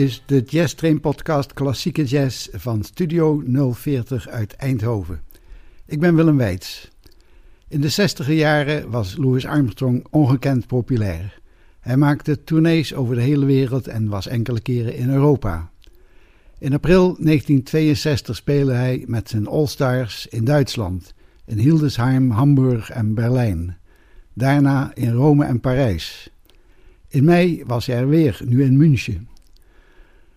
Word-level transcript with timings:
Is 0.00 0.22
de 0.26 0.42
Jazz 0.46 0.74
Train 0.74 1.00
podcast 1.00 1.52
Klassieke 1.52 2.04
Jazz 2.04 2.48
van 2.52 2.84
Studio 2.84 3.42
040 3.72 4.28
uit 4.28 4.52
Eindhoven. 4.52 5.20
Ik 5.86 6.00
ben 6.00 6.14
Willem 6.14 6.36
Weits. 6.36 6.90
In 7.68 7.80
de 7.80 7.88
60 7.88 8.28
jaren 8.28 8.90
was 8.90 9.16
Louis 9.16 9.46
Armstrong 9.46 10.06
ongekend 10.10 10.66
populair. 10.66 11.40
Hij 11.80 11.96
maakte 11.96 12.44
tournees 12.44 12.94
over 12.94 13.14
de 13.14 13.20
hele 13.20 13.46
wereld 13.46 13.88
en 13.88 14.08
was 14.08 14.26
enkele 14.26 14.60
keren 14.60 14.94
in 14.94 15.10
Europa. 15.10 15.70
In 16.58 16.74
april 16.74 17.02
1962 17.02 18.36
speelde 18.36 18.72
hij 18.72 19.04
met 19.06 19.28
zijn 19.28 19.46
All-Stars 19.46 20.26
in 20.26 20.44
Duitsland, 20.44 21.14
in 21.46 21.58
Hildesheim, 21.58 22.30
Hamburg 22.30 22.90
en 22.90 23.14
Berlijn. 23.14 23.76
Daarna 24.34 24.90
in 24.94 25.12
Rome 25.12 25.44
en 25.44 25.60
Parijs. 25.60 26.30
In 27.08 27.24
mei 27.24 27.62
was 27.66 27.86
hij 27.86 27.96
er 27.96 28.08
weer, 28.08 28.40
nu 28.44 28.62
in 28.64 28.76
München. 28.76 29.29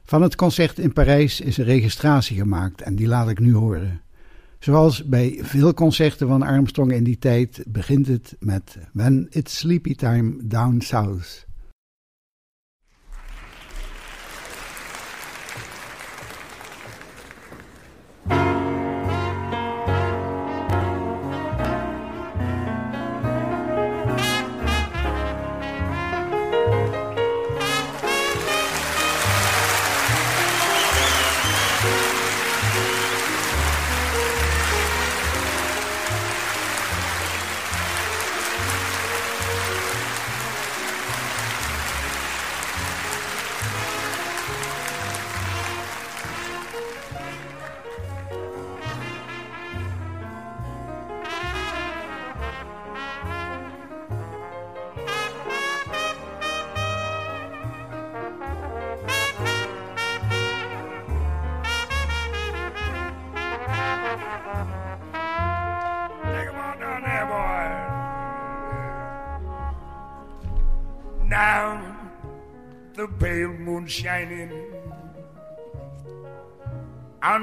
Van 0.03 0.21
het 0.21 0.35
concert 0.35 0.79
in 0.79 0.93
Parijs 0.93 1.41
is 1.41 1.57
een 1.57 1.65
registratie 1.65 2.37
gemaakt 2.37 2.81
en 2.81 2.95
die 2.95 3.07
laat 3.07 3.29
ik 3.29 3.39
nu 3.39 3.53
horen. 3.53 4.01
Zoals 4.59 5.05
bij 5.05 5.39
veel 5.41 5.73
concerten 5.73 6.27
van 6.27 6.41
Armstrong 6.41 6.91
in 6.91 7.03
die 7.03 7.17
tijd 7.17 7.63
begint 7.67 8.07
het 8.07 8.35
met 8.39 8.77
When 8.93 9.27
It's 9.29 9.57
Sleepy 9.57 9.95
Time 9.95 10.35
Down 10.43 10.79
South. 10.79 11.45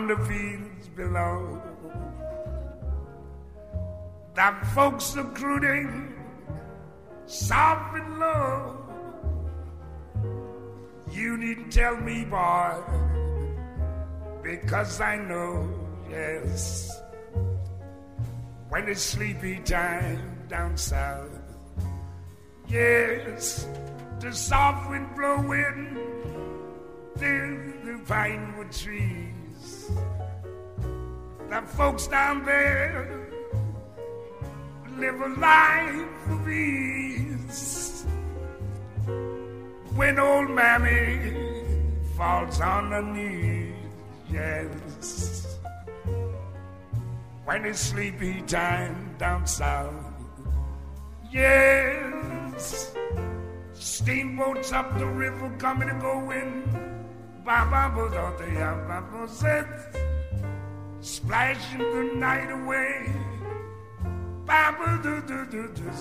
On 0.00 0.06
the 0.06 0.16
fields 0.24 0.88
below. 0.96 1.60
That 4.34 4.66
folks 4.74 5.14
are 5.16 5.24
recruiting 5.24 6.14
soft 7.26 7.98
and 7.98 8.18
low. 8.18 8.78
You 11.12 11.36
need 11.36 11.70
tell 11.70 11.96
me, 11.96 12.24
boy, 12.24 12.80
because 14.42 15.00
I 15.02 15.16
know, 15.16 15.68
yes, 16.08 16.90
when 18.70 18.88
it's 18.88 19.02
sleepy 19.02 19.58
time 19.58 20.46
down 20.48 20.78
south, 20.78 21.42
yes, 22.68 23.66
the 24.20 24.32
soft 24.32 24.88
wind 24.88 25.08
blowing 25.14 25.98
through 27.18 27.74
the 27.84 28.00
pinewood 28.06 28.72
trees. 28.72 29.40
The 31.48 31.62
folks 31.66 32.06
down 32.06 32.44
there 32.44 33.28
live 34.96 35.20
a 35.20 35.28
life 35.28 36.30
of 36.30 36.48
ease. 36.48 38.04
When 39.94 40.18
old 40.18 40.50
mammy 40.50 41.34
falls 42.16 42.60
on 42.60 42.92
her 42.92 43.02
knees, 43.02 43.74
yes. 44.30 45.58
When 47.44 47.64
it's 47.64 47.80
sleepy 47.80 48.42
time 48.42 49.16
down 49.18 49.46
south, 49.46 49.94
yes. 51.32 52.94
Steamboats 53.74 54.72
up 54.72 54.98
the 54.98 55.06
river 55.06 55.50
coming 55.58 55.88
and 55.88 56.00
going 56.00 56.79
splashing 61.00 61.78
the 61.78 62.12
night 62.16 62.50
away. 62.50 63.12
Baba 64.44 65.00
do 65.02 65.20
do 65.22 65.46
do 65.46 65.68
do 65.74 65.92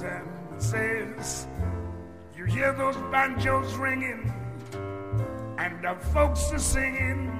says, 0.58 1.48
you 2.36 2.46
hear 2.46 2.74
those 2.74 2.98
banjos 3.12 3.74
ringing, 3.76 4.32
and 5.58 5.82
the 5.82 5.96
folks 6.14 6.52
are 6.52 6.60
singing, 6.60 7.32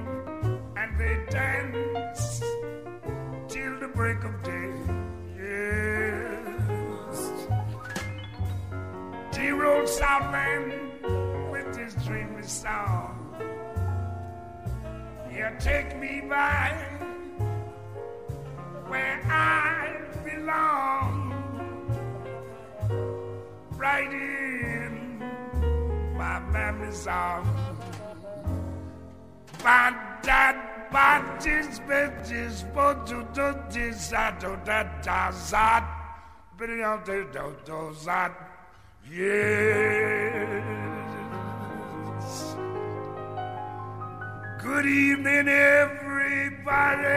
and 0.76 0.98
they 0.98 1.26
dance 1.28 2.40
till 3.48 3.78
the 3.80 3.88
break 3.88 4.24
of 4.24 4.42
day. 4.42 4.72
Yes, 5.36 6.60
old 9.62 9.88
Southland 9.88 10.72
with 11.50 11.76
his 11.76 11.94
dreamy 12.06 12.42
song 12.42 13.19
you 15.40 15.48
take 15.58 15.98
me 15.98 16.20
by 16.28 16.70
where 18.88 19.22
I 19.24 19.96
belong, 20.22 21.32
right 23.78 24.12
in 24.12 25.18
my 26.14 26.40
memory's 26.40 27.06
arms. 27.06 27.48
But 29.64 29.94
that 30.28 30.90
batis 30.92 31.80
betis 31.88 32.64
botu 32.74 33.20
dotis 33.32 34.12
ato 34.12 34.60
that 34.66 35.02
dazat, 35.02 35.86
brilliant 36.58 37.06
do 37.64 37.94
zat, 38.04 38.34
yeah. 39.10 40.80
Good 44.62 44.84
evening, 44.84 45.48
everybody. 45.48 47.08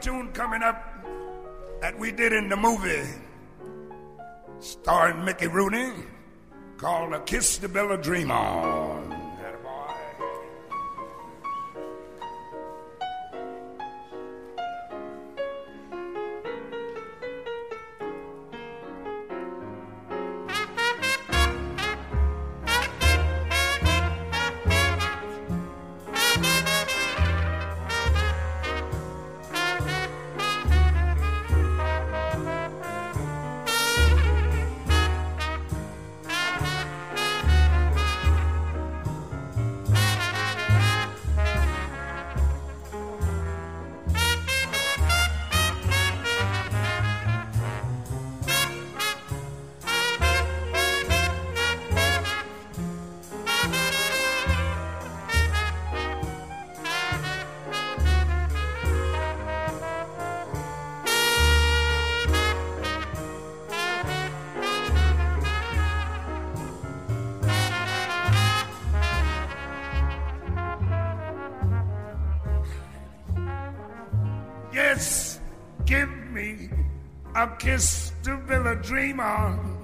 Tune 0.00 0.30
coming 0.32 0.62
up 0.62 1.04
that 1.80 1.98
we 1.98 2.12
did 2.12 2.32
in 2.32 2.48
the 2.48 2.56
movie 2.56 3.04
starring 4.60 5.24
Mickey 5.24 5.46
Rooney 5.46 5.92
called 6.76 7.12
A 7.14 7.20
Kiss 7.20 7.58
to 7.58 7.68
Build 7.68 7.90
a 7.92 7.96
Dream 7.96 8.30
On. 8.30 8.75
A 77.36 77.46
kiss 77.58 78.12
to 78.22 78.36
build 78.48 78.66
a 78.66 78.76
dream 78.76 79.20
on. 79.20 79.76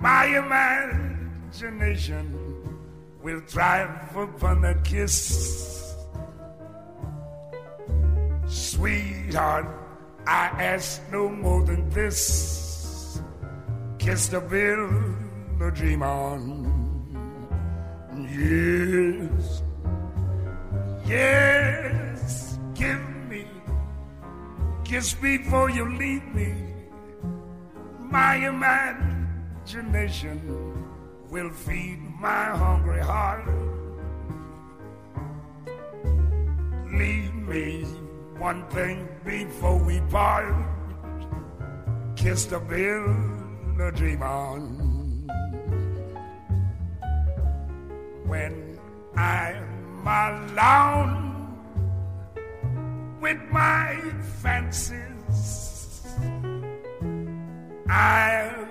My 0.00 0.26
imagination 0.26 2.34
will 3.22 3.40
thrive 3.46 4.16
upon 4.16 4.62
that 4.62 4.82
kiss. 4.82 5.94
Sweetheart, 8.46 9.68
I 10.26 10.46
ask 10.74 11.00
no 11.12 11.28
more 11.28 11.62
than 11.64 11.88
this. 11.90 13.20
Kiss 13.98 14.26
to 14.28 14.40
build 14.40 15.14
a 15.62 15.70
dream 15.70 16.02
on. 16.02 16.64
Yes, 18.18 19.62
yes, 21.06 22.05
kiss 24.86 25.20
me 25.20 25.36
before 25.38 25.68
you 25.68 25.84
leave 25.98 26.24
me. 26.32 26.54
My 27.98 28.36
imagination 28.36 30.38
will 31.28 31.50
feed 31.50 31.98
my 32.20 32.44
hungry 32.62 33.00
heart. 33.00 33.48
Leave 36.92 37.34
me 37.34 37.82
one 38.38 38.64
thing 38.68 39.08
before 39.24 39.84
we 39.84 39.98
part. 40.08 40.54
Kiss 42.14 42.44
the 42.44 42.60
bill, 42.60 43.08
the 43.76 43.90
dream 43.90 44.22
on. 44.22 45.26
When 48.24 48.78
I'm 49.16 50.06
alone 50.06 51.35
with 53.20 53.40
my 53.50 53.96
fancies, 54.42 56.02
I'll 57.88 58.68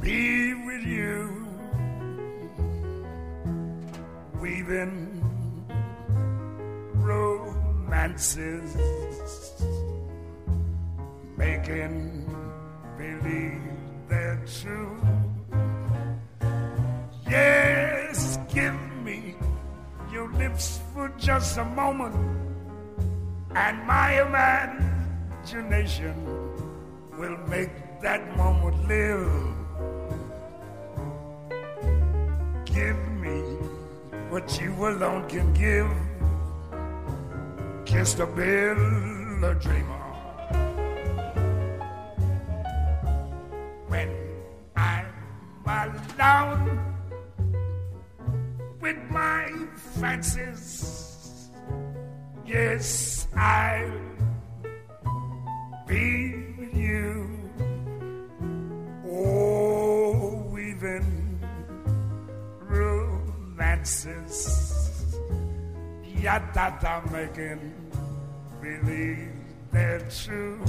be 0.00 0.54
with 0.54 0.84
you, 0.84 1.46
weaving 4.40 5.22
romances, 6.94 8.76
making 11.36 12.26
believe 12.96 13.62
they're 14.08 14.44
true. 14.60 15.00
Yes, 17.28 18.38
give 18.52 18.74
me 19.04 19.36
your 20.12 20.32
lips 20.32 20.80
for 20.92 21.08
just 21.18 21.58
a 21.58 21.64
moment, 21.64 22.14
and 23.58 23.76
my 23.86 24.08
imagination 25.42 26.14
will 27.18 27.36
make 27.48 27.70
that 28.00 28.22
moment 28.36 28.76
live. 28.86 29.32
Give 32.64 33.00
me 33.24 33.38
what 34.30 34.46
you 34.60 34.72
alone 34.86 35.28
can 35.28 35.52
give. 35.54 35.90
Kiss 37.84 38.14
the 38.14 38.26
bill, 38.26 38.78
a 39.50 39.54
dreamer. 39.54 40.04
When 43.88 44.08
I'm 44.76 45.06
alone 45.66 46.78
with 48.80 48.98
my 49.10 49.50
fancies. 49.98 51.07
Yes, 52.48 53.28
I'll 53.36 53.92
be 55.86 56.32
with 56.56 56.74
you. 56.74 57.28
Oh, 59.06 60.48
weaving 60.50 61.40
romances. 62.62 64.34
Yada 66.22 67.04
making 67.12 67.74
believe 68.62 69.28
they're 69.70 70.08
true. 70.08 70.64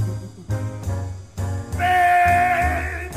Babe, 1.78 3.14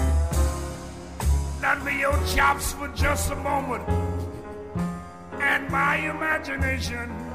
lend 1.61 1.85
me 1.85 1.99
your 1.99 2.17
chops 2.33 2.75
for 2.75 2.87
just 2.95 3.33
a 3.33 3.37
moment 3.37 3.89
and 5.41 5.69
my 5.69 5.97
imagination 5.97 7.32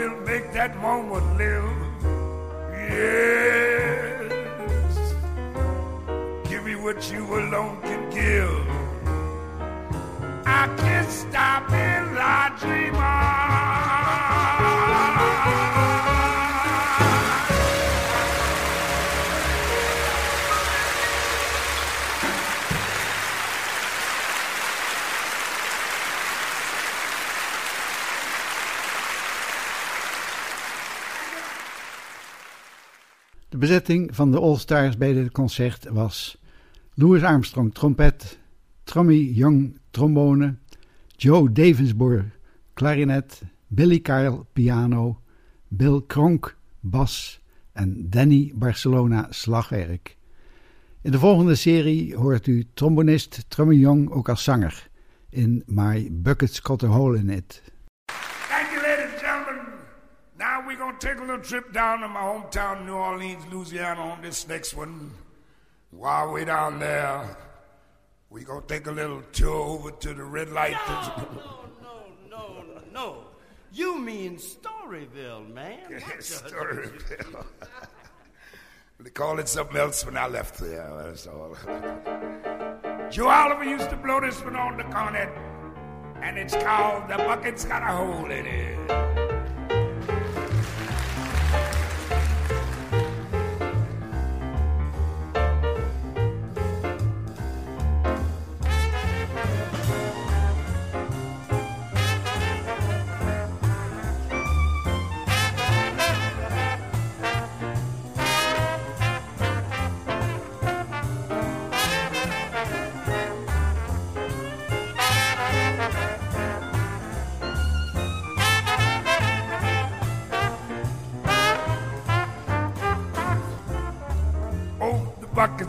will 0.00 0.20
make 0.20 0.50
that 0.52 0.76
moment 0.80 1.26
live. 1.36 1.70
Yes, 2.72 4.32
give 6.48 6.64
me 6.64 6.74
what 6.74 6.98
you 7.12 7.22
alone 7.40 7.76
can 7.82 8.02
give. 8.10 8.66
I 10.46 10.62
can't 10.82 11.10
stop 11.10 11.70
in 11.70 12.04
I 12.16 12.56
dream 12.60 12.94
bezetting 33.60 34.14
van 34.14 34.30
de 34.30 34.38
All-Stars 34.38 34.96
bij 34.96 35.12
dit 35.12 35.30
concert 35.30 35.88
was 35.88 36.38
Louis 36.94 37.22
Armstrong 37.22 37.74
trompet, 37.74 38.38
Tommy 38.84 39.14
Young 39.14 39.78
trombone, 39.90 40.54
Joe 41.16 41.52
Davensbourg 41.52 42.24
klarinet, 42.74 43.42
Billy 43.66 44.00
Kyle 44.00 44.44
piano, 44.52 45.20
Bill 45.68 46.02
Kronk 46.06 46.56
bas 46.80 47.40
en 47.72 48.10
Danny 48.10 48.52
Barcelona 48.54 49.26
slagwerk. 49.30 50.16
In 51.02 51.10
de 51.10 51.18
volgende 51.18 51.54
serie 51.54 52.16
hoort 52.16 52.46
u 52.46 52.66
trombonist 52.74 53.44
Tommy 53.48 53.74
Young 53.74 54.10
ook 54.10 54.28
als 54.28 54.44
zanger 54.44 54.88
in 55.28 55.62
My 55.66 56.08
Bucket's 56.12 56.58
Got 56.58 56.82
a 56.82 56.86
Hole 56.86 57.18
in 57.18 57.28
It. 57.28 57.62
Take 61.00 61.18
a 61.18 61.20
little 61.20 61.38
trip 61.38 61.72
down 61.72 62.00
to 62.00 62.08
my 62.08 62.20
hometown, 62.20 62.84
New 62.84 62.94
Orleans, 62.94 63.42
Louisiana, 63.50 64.00
on 64.02 64.20
this 64.20 64.46
next 64.46 64.74
one. 64.74 65.12
While 65.90 66.32
we're 66.32 66.44
down 66.44 66.78
there, 66.78 67.36
we're 68.28 68.44
going 68.44 68.60
to 68.60 68.66
take 68.68 68.86
a 68.86 68.92
little 68.92 69.22
tour 69.32 69.50
over 69.50 69.90
to 69.90 70.14
the 70.14 70.22
red 70.22 70.50
light. 70.50 70.76
No, 70.86 71.70
no, 71.82 72.02
no, 72.30 72.62
no, 72.62 72.82
no. 72.92 73.24
You 73.72 73.98
mean. 73.98 74.36
Storyville, 74.36 75.52
man. 75.52 75.78
Storyville. 76.18 77.46
they 79.00 79.10
called 79.10 79.40
it 79.40 79.48
something 79.48 79.76
else 79.76 80.04
when 80.04 80.16
I 80.16 80.26
left 80.26 80.58
there. 80.58 80.92
That's 80.98 81.26
all. 81.26 81.56
Joe 83.10 83.28
Oliver 83.28 83.64
used 83.64 83.88
to 83.90 83.96
blow 83.96 84.20
this 84.20 84.40
one 84.44 84.54
on 84.54 84.76
the 84.76 84.84
cornet, 84.84 85.30
and 86.22 86.38
it's 86.38 86.54
called 86.54 87.08
The 87.08 87.16
Bucket's 87.16 87.64
Got 87.64 87.82
a 87.82 87.86
Hole 87.86 88.30
in 88.30 88.46
It. 88.46 89.29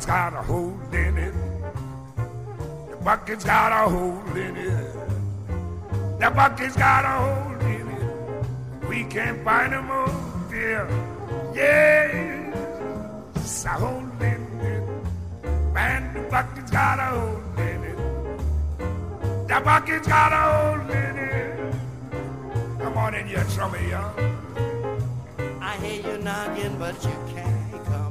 Bucket's 0.01 0.17
got 0.17 0.33
a 0.33 0.41
hole 0.41 0.79
in 0.93 1.17
it. 1.17 1.33
The 2.89 2.95
bucket's 3.03 3.43
got 3.45 3.71
a 3.71 3.87
hole 3.87 4.35
in 4.35 4.57
it. 4.57 4.95
The 6.19 6.31
bucket's 6.31 6.75
got 6.75 7.05
a 7.05 7.09
hole 7.21 7.61
in 7.67 7.87
it. 7.87 8.89
We 8.89 9.03
can't 9.03 9.43
find 9.43 9.71
no 9.73 9.81
more, 9.83 10.09
dear. 10.49 10.87
Yes, 11.53 12.55
a 13.65 13.69
hole 13.69 13.99
in 14.21 14.59
it. 14.61 14.83
Man, 15.71 16.13
the 16.15 16.21
bucket's 16.31 16.71
got 16.71 16.97
a 16.97 17.03
hole 17.03 17.41
in 17.59 17.83
it. 17.83 17.97
The 19.47 19.61
bucket's 19.63 20.07
got 20.07 20.33
a 20.33 20.37
hole 20.51 20.89
in 20.89 21.17
it. 21.17 21.75
Come 22.79 22.97
on 22.97 23.13
in 23.13 23.27
here, 23.27 23.45
me, 23.71 23.89
young. 23.89 24.15
I 25.61 25.77
hear 25.77 26.01
you 26.11 26.17
knocking, 26.23 26.77
but 26.79 27.03
you 27.03 27.15
can't 27.35 27.61
you 27.71 28.10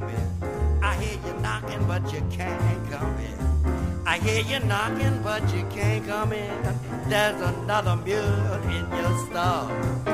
knocking, 1.71 1.87
but 1.87 2.13
you 2.13 2.23
can't 2.31 2.91
come 2.91 3.17
in. 3.19 4.07
I 4.07 4.19
hear 4.19 4.43
you 4.43 4.65
knocking, 4.67 5.23
but 5.23 5.43
you 5.55 5.65
can't 5.71 6.07
come 6.07 6.33
in. 6.33 7.09
There's 7.09 7.41
another 7.41 7.97
mule 7.97 8.63
in 8.65 8.91
your 8.91 9.27
stall. 9.27 10.10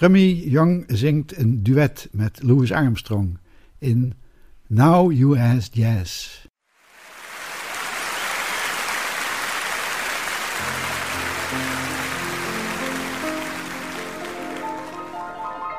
Trummy 0.00 0.32
Young 0.48 0.84
zingt 0.86 1.36
een 1.36 1.62
duet 1.62 2.08
met 2.12 2.42
Louis 2.42 2.72
Armstrong 2.72 3.38
in 3.78 4.14
Now 4.66 5.12
You 5.12 5.38
Ask 5.38 5.74
Jazz. 5.74 6.40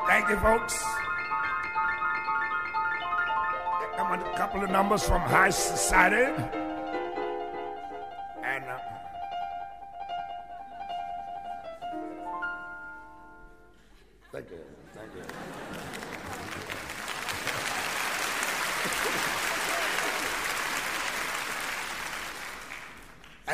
Thank 0.08 0.28
you, 0.28 0.40
folks. 0.40 0.84
I'm 3.98 4.12
a 4.12 4.34
couple 4.38 4.64
of 4.64 4.70
numbers 4.70 5.04
from 5.04 5.22
High 5.22 5.52
Society. 5.52 6.61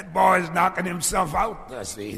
That 0.08 0.14
boy's 0.14 0.50
knocking 0.52 0.86
himself 0.86 1.36
out, 1.36 1.70
I 1.72 1.84
see. 1.84 2.14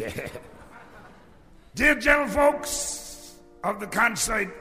Dear 1.75 1.95
gentlefolks 1.95 3.33
of 3.63 3.79
the 3.79 3.87
concert, 3.87 4.53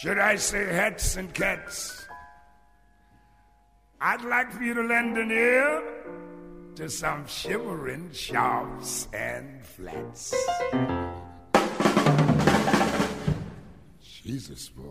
should 0.00 0.18
I 0.18 0.34
say 0.36 0.64
hats 0.72 1.16
and 1.16 1.32
cats, 1.32 2.06
I'd 4.00 4.22
like 4.22 4.52
for 4.52 4.64
you 4.64 4.74
to 4.74 4.82
lend 4.82 5.16
an 5.16 5.30
ear 5.30 5.82
to 6.74 6.90
some 6.90 7.24
shivering 7.28 8.10
sharps 8.12 9.06
and 9.12 9.64
flats. 9.64 10.34
Jesus, 14.02 14.68
boy. 14.70 14.82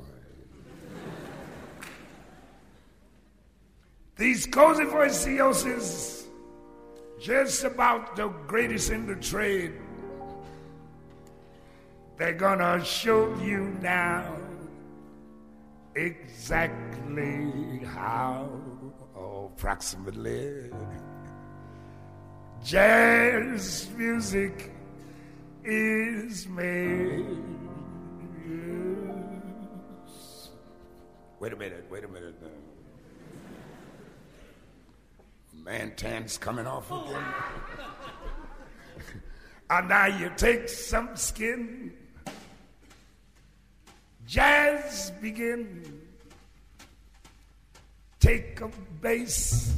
These 4.15 4.45
cozy 4.47 4.85
voiciosis, 4.85 6.22
just 7.23 7.63
about 7.63 8.17
the 8.17 8.27
greatest 8.47 8.91
in 8.91 9.07
the 9.07 9.15
trade. 9.15 9.71
They're 12.17 12.33
gonna 12.33 12.83
show 12.83 13.33
you 13.39 13.77
now 13.81 14.35
exactly 15.95 17.79
how, 17.85 18.49
oh, 19.15 19.51
approximately, 19.55 20.69
jazz 22.61 23.89
music 23.95 24.73
is 25.63 26.45
made. 26.49 27.25
Wait 31.39 31.53
a 31.53 31.55
minute, 31.55 31.85
wait 31.89 32.03
a 32.03 32.07
minute 32.09 32.35
now. 32.41 32.72
Man 35.63 35.93
tan's 35.95 36.37
coming 36.37 36.67
off 36.67 36.91
again. 36.91 37.23
and 39.69 39.87
now 39.87 40.07
you 40.07 40.29
take 40.35 40.67
some 40.67 41.15
skin. 41.15 41.93
Jazz 44.27 45.13
begin. 45.21 46.01
Take 48.19 48.59
a 48.59 48.69
bass. 48.99 49.73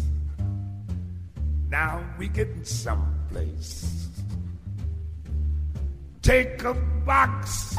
Now 1.69 2.03
we 2.17 2.29
getting 2.29 2.63
someplace. 2.63 4.07
Take 6.23 6.63
a 6.63 6.73
box. 6.73 7.75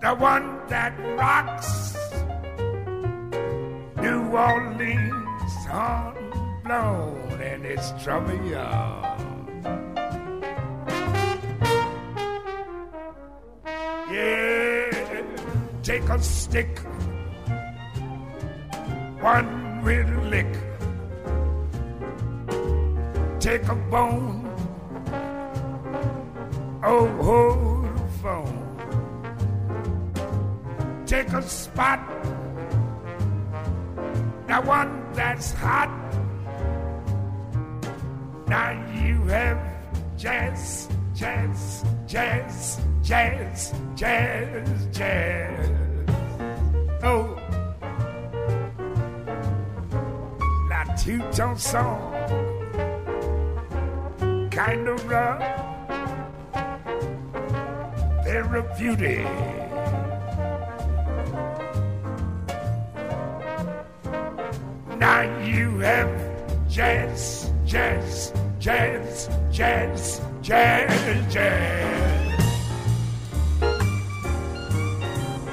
The 0.00 0.16
one 0.18 0.58
that 0.68 0.98
rocks. 1.16 1.96
New 3.96 4.36
Orleans 4.36 5.23
horn 5.66 6.14
blown 6.64 7.40
and 7.40 7.64
it's 7.64 7.92
trouble, 8.02 8.34
y'all. 8.46 9.02
Yeah, 14.10 15.22
take 15.82 16.08
a 16.08 16.22
stick, 16.22 16.78
one 19.20 19.80
a 19.84 20.20
lick. 20.30 20.46
Take 23.40 23.68
a 23.68 23.74
bone, 23.74 24.48
oh, 26.82 27.06
hold 27.22 27.84
the 27.96 28.08
phone. 28.22 28.60
Take 31.06 31.32
a 31.32 31.42
spot, 31.42 32.00
the 34.46 34.56
one 34.56 35.12
that's 35.12 35.52
hot. 35.52 35.88
Now 38.46 38.72
you 38.92 39.22
have 39.24 39.58
jazz, 40.18 40.88
jazz, 41.14 41.84
jazz, 42.06 42.80
jazz, 43.02 43.74
jazz, 43.94 44.86
jazz. 44.92 45.70
Oh, 47.02 47.38
la 50.70 50.84
two-tone 50.94 51.58
song, 51.58 52.12
kind 54.50 54.88
of 54.88 55.08
rough, 55.08 55.42
therapeutic. 58.24 59.63
You 65.54 65.78
have 65.78 66.10
jazz, 66.68 67.52
jazz, 67.64 68.32
jazz, 68.58 69.30
jazz, 69.52 70.20
jazz, 70.42 71.32
jazz. 71.32 72.40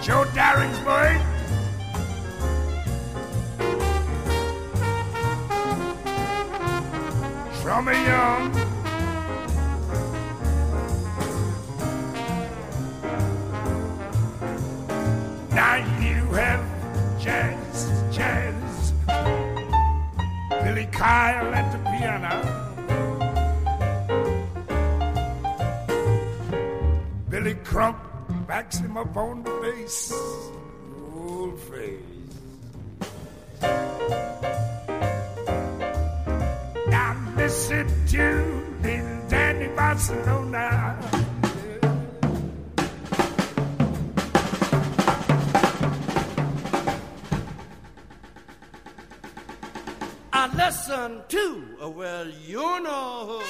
Joe 0.04 0.26
Darensbourg. 0.34 1.22
From 7.62 7.88
a 7.88 7.94
young 7.94 8.71
Kyle 21.22 21.54
at 21.54 21.68
the 21.72 21.78
piano. 21.92 22.34
Billy 27.30 27.54
Cronk 27.64 27.98
backs 28.48 28.80
him 28.80 28.98
up 28.98 29.16
on 29.16 29.44
the 29.44 29.52
bass. 29.62 30.12
Old 31.16 31.60
face. 31.70 32.34
Now 36.88 37.14
listen 37.38 37.86
to 38.14 38.26
little 38.82 39.22
Danny 39.30 39.68
Barcelona. 39.76 41.31
Listen 50.92 51.22
to, 51.30 51.64
uh, 51.82 51.90
well, 51.90 52.28
you 52.46 52.82
know. 52.84 53.42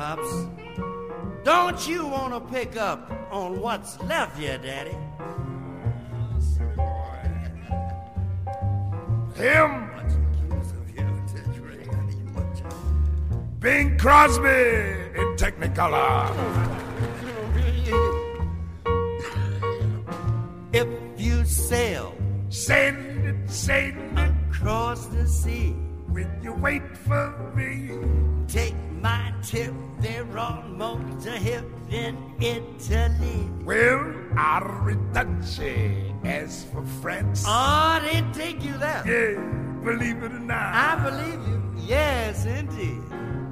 Pops. 0.00 0.46
Don't 1.44 1.86
you 1.86 2.06
want 2.06 2.32
to 2.32 2.40
pick 2.50 2.74
up 2.78 3.12
on 3.30 3.60
what's 3.60 4.00
left 4.04 4.38
here, 4.38 4.56
Daddy? 4.56 4.96
Him, 9.36 9.90
Bing 13.58 13.98
Crosby 13.98 14.48
in 15.20 15.36
Technicolor. 15.36 16.32
If 20.72 20.88
you 21.18 21.44
sail 21.44 22.14
send 22.48 23.26
it, 23.26 23.50
sailing 23.50 24.16
it, 24.16 24.32
across 24.48 25.08
the 25.08 25.28
sea, 25.28 25.76
will 26.08 26.26
you 26.42 26.54
wait 26.54 26.96
for 26.96 27.52
me? 27.54 28.30
take 28.50 28.74
my 29.00 29.32
tip, 29.42 29.72
almost 30.40 31.26
a 31.26 31.32
hip 31.48 31.64
in 31.90 32.16
Italy. 32.40 33.48
Well, 33.64 34.00
Arrivederci. 34.34 36.06
As 36.24 36.64
for 36.72 36.84
France, 37.00 37.44
Oh, 37.46 37.98
they 38.04 38.20
take 38.32 38.62
you 38.62 38.76
there. 38.78 39.02
yeah, 39.06 39.40
believe 39.82 40.22
it 40.22 40.32
or 40.32 40.38
not, 40.38 40.74
I 40.74 40.96
believe 41.08 41.40
you. 41.48 41.58
Yes, 41.86 42.44
indeed. 42.44 43.02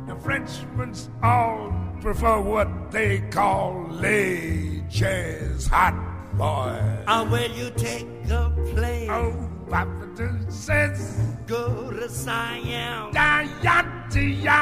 the 0.06 0.14
Frenchmen 0.16 0.92
all 1.22 1.72
prefer 2.00 2.40
what 2.40 2.90
they 2.90 3.20
call 3.30 3.86
les 3.90 4.82
jazz 4.88 5.66
hot 5.66 5.94
boys. 6.36 7.04
Uh, 7.06 7.26
will 7.30 7.50
you 7.52 7.70
take 7.70 8.06
a 8.30 8.50
plane? 8.74 9.10
Oh, 9.10 9.32
Papa 9.70 10.08
says, 10.50 11.18
Go 11.46 11.90
to 11.90 12.08
Siam 12.08 13.12
Diantia. 13.12 14.54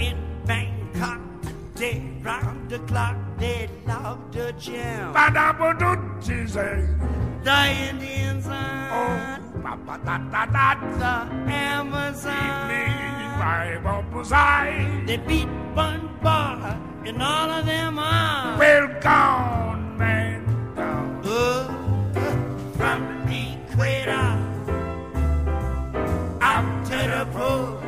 in 0.00 0.16
day 1.74 2.02
round 2.22 2.70
the 2.70 2.78
clock 2.80 3.16
they 3.38 3.68
love 3.86 4.30
to 4.32 4.52
jam. 4.52 5.12
The 7.42 7.66
Indians 7.90 8.46
on 8.46 8.54
Oh, 8.90 9.60
ba-ba-da-da-da. 9.62 10.74
the 10.98 11.52
Amazon. 11.52 12.68
My 13.38 13.76
bumpers 13.82 14.32
I 14.32 15.02
They 15.06 15.16
beat 15.16 15.48
one 15.74 16.08
bar 16.22 16.78
and 17.04 17.20
all 17.22 17.50
of 17.50 17.66
them 17.66 17.98
are 17.98 18.56
well 18.58 18.88
gone, 19.00 19.98
man. 19.98 20.44
Gone. 20.76 21.20
uh, 21.26 21.68
from 22.78 23.00
the 23.26 23.58
equator 23.72 24.26
out 26.40 26.86
to 26.86 26.96
the 27.14 27.26
pole. 27.36 27.80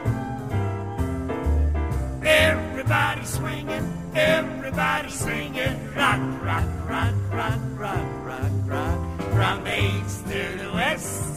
Everybody 2.88 3.25
swinging, 3.25 4.12
everybody 4.14 5.11
singing, 5.11 5.94
rock, 5.96 6.20
rock, 6.40 6.64
rock, 6.88 7.14
rock, 7.33 7.61
rock, 7.75 8.07
rock, 8.22 8.53
rock, 8.66 9.20
from 9.33 9.64
the 9.64 9.77
east 9.77 10.25
to 10.27 10.57
the 10.57 10.70
west, 10.72 11.36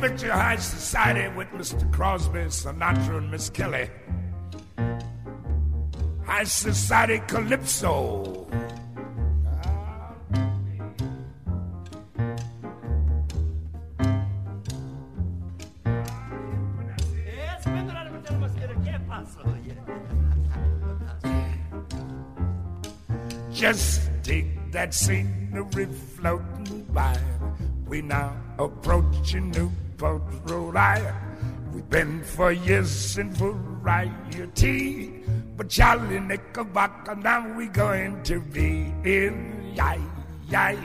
Picture 0.00 0.32
High 0.32 0.56
Society 0.56 1.28
with 1.36 1.48
Mr. 1.48 1.90
Crosby, 1.92 2.40
Sinatra, 2.40 3.18
and 3.18 3.30
Miss 3.30 3.48
Kelly. 3.50 3.88
High 6.24 6.44
Society 6.44 7.22
Calypso. 7.26 8.46
Just 23.52 24.10
take 24.22 24.72
that 24.72 24.92
scenery 24.92 25.86
floating 25.86 26.82
by. 26.92 27.16
We 27.86 28.02
now 28.02 28.36
Island. 28.58 28.93
We've 31.74 31.90
been 31.90 32.22
for 32.22 32.52
years 32.52 33.18
in 33.18 33.34
variety, 33.34 35.10
but 35.56 35.68
Charlie 35.68 36.20
Knickerbocker, 36.20 37.16
now 37.16 37.52
we're 37.56 37.66
going 37.66 38.22
to 38.22 38.38
be 38.38 38.94
in 39.02 39.72
yay, 39.74 40.00
yay, 40.48 40.78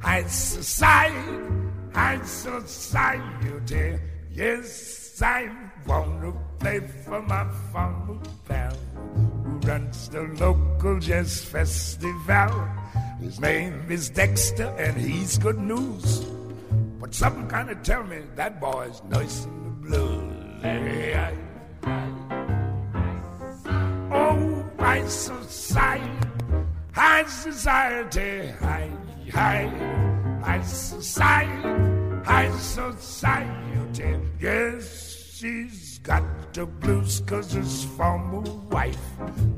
high 0.00 0.22
society, 0.28 1.42
high 1.92 2.22
society. 2.22 3.98
Yes, 4.30 5.20
I 5.20 5.50
wanna 5.84 6.32
play 6.60 6.78
for 7.04 7.20
my 7.20 7.48
former 7.72 8.20
pal 8.46 8.76
who 9.42 9.58
runs 9.66 10.08
the 10.10 10.22
local 10.38 11.00
jazz 11.00 11.44
festival. 11.44 12.68
His 13.20 13.40
name 13.40 13.86
is 13.90 14.10
Dexter, 14.10 14.72
and 14.78 14.96
he's 14.96 15.38
good 15.38 15.58
news. 15.58 16.24
But 17.00 17.12
something 17.12 17.48
kind 17.48 17.68
of 17.68 17.82
tell 17.82 18.04
me 18.04 18.22
that 18.36 18.60
boy's 18.60 19.02
nice 19.10 19.44
the 19.63 19.63
blues. 19.84 20.24
Oh, 24.10 24.64
high 24.78 25.06
society, 25.06 26.10
high 26.92 27.24
society, 27.24 28.48
high, 28.60 28.90
high, 29.32 29.68
high 30.42 30.62
society, 30.62 31.68
high 32.24 32.50
society. 32.58 34.16
Yes, 34.40 35.30
she's 35.34 35.98
got 35.98 36.22
the 36.52 36.66
blues 36.66 37.20
cause 37.26 37.52
his 37.52 37.84
former 37.96 38.42
wife 38.70 38.98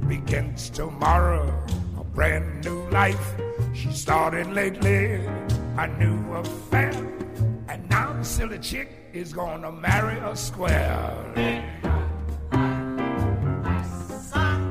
begins 0.09 0.71
tomorrow 0.71 1.53
a 1.99 2.05
brand 2.05 2.65
new 2.65 2.89
life. 2.91 3.35
She 3.75 3.93
started 3.93 4.47
lately 4.49 5.21
a 5.77 5.87
new 5.99 6.35
affair, 6.35 6.93
and 7.69 7.89
now 7.91 8.13
the 8.13 8.25
silly 8.25 8.59
chick 8.59 8.89
is 9.13 9.33
gonna 9.33 9.73
marry 9.73 10.19
a 10.19 10.37
square. 10.37 11.13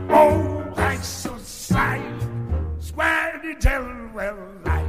Oh, 0.09 0.73
high 0.75 0.97
society, 1.01 2.25
square 2.79 3.39
to 3.43 3.55
tell 3.55 4.09
well, 4.13 4.37
I, 4.65 4.85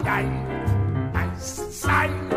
I, 0.00 0.22
high 1.12 1.36
society, 1.38 2.36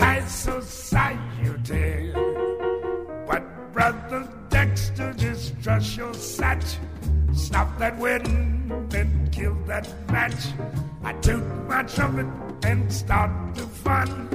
high 0.00 0.24
society. 0.26 2.12
But 3.26 3.72
brother 3.72 4.28
Dexter, 4.48 5.12
just 5.14 5.60
trust 5.62 5.96
your 5.96 6.12
satch. 6.12 6.76
Stop 7.34 7.78
that 7.78 7.98
wedding 7.98 8.88
and 8.94 9.32
kill 9.32 9.54
that 9.66 9.88
match. 10.10 10.46
I 11.02 11.12
toot 11.14 11.42
my 11.66 11.82
trumpet 11.82 12.26
and 12.64 12.92
start 12.92 13.30
the 13.54 13.66
fun. 13.82 14.28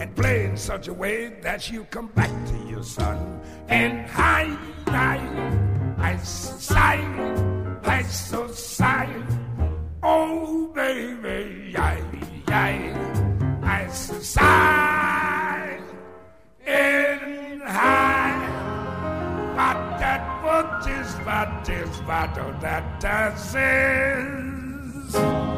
And 0.00 0.14
play 0.14 0.44
in 0.44 0.56
such 0.56 0.86
a 0.88 0.94
way 0.94 1.28
that 1.42 1.70
you 1.70 1.84
come 1.84 2.08
back 2.08 2.30
to 2.50 2.56
your 2.68 2.82
son. 2.82 3.40
And 3.68 4.06
high, 4.08 4.56
high, 4.86 5.18
high 5.96 6.18
society, 6.18 7.06
high 7.82 8.02
society. 8.02 9.24
Oh, 10.02 10.68
baby, 10.74 11.72
yay, 11.72 12.02
I 12.46 12.72
high 13.62 13.88
society. 13.88 15.82
In 16.66 17.60
high. 17.60 18.46
But 19.56 19.98
that 19.98 20.22
what 20.44 20.86
is, 20.88 21.14
what 21.26 21.68
is, 21.68 22.02
what 22.02 22.34
that 22.60 23.02
is. 23.54 25.57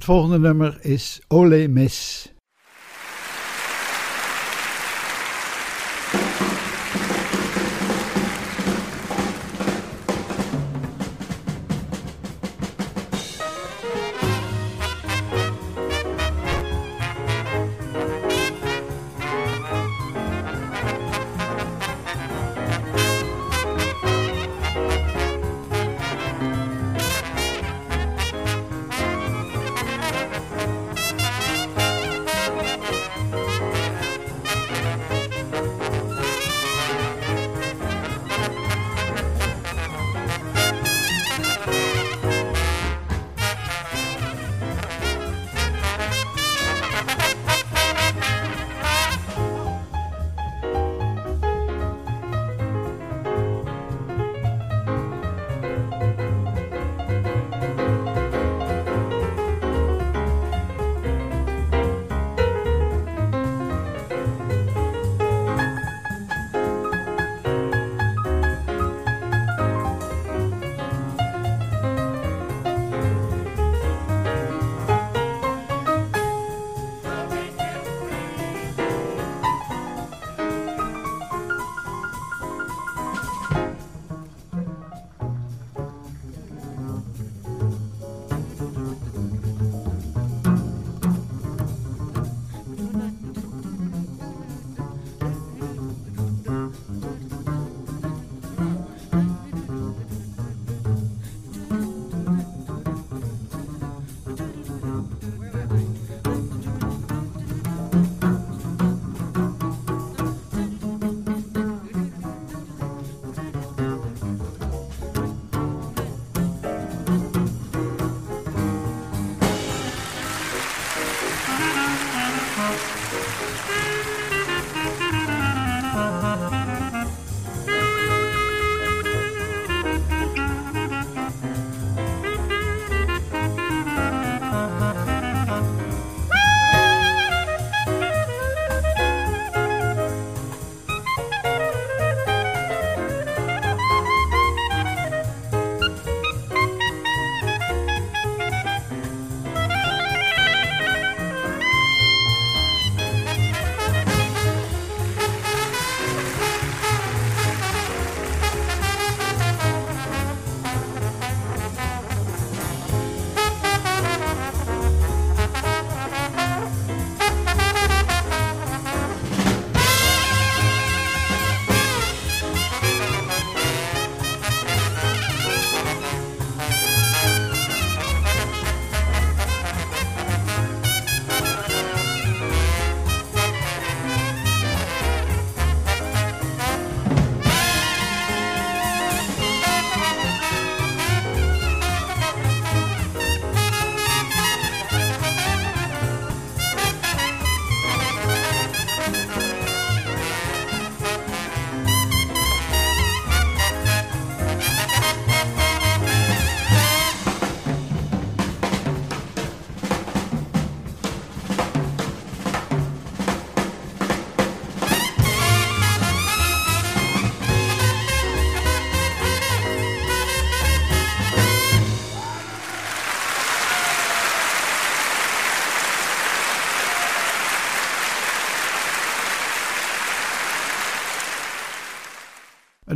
Het 0.00 0.08
volgende 0.08 0.38
nummer 0.38 0.78
is 0.80 1.20
Ole 1.28 1.68
Miss. 1.68 2.29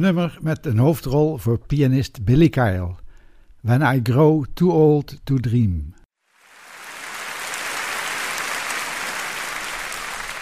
Nummer 0.05 0.39
met 0.41 0.67
een 0.67 0.79
hoofdrol 0.79 1.39
voor 1.39 1.59
pianist 1.59 2.25
Billy 2.25 2.49
Kyle. 2.49 2.95
When 3.61 3.81
I 3.81 4.01
Grow 4.03 4.45
Too 4.55 4.71
Old 4.71 5.21
to 5.25 5.37
Dream. 5.37 5.95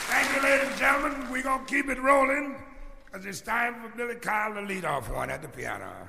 Thank 0.08 0.26
you, 0.34 0.42
ladies 0.42 0.68
and 0.68 0.78
gentlemen. 0.78 1.30
We're 1.30 1.42
to 1.42 1.64
keep 1.64 1.88
it 1.88 1.98
rolling 1.98 2.56
because 3.04 3.28
it's 3.28 3.40
time 3.40 3.74
for 3.80 3.96
Billy 3.96 4.18
Kyle 4.18 4.54
to 4.54 4.60
lead 4.60 4.84
off 4.84 5.10
one 5.10 5.32
at 5.32 5.42
the 5.42 5.48
piano. 5.48 6.08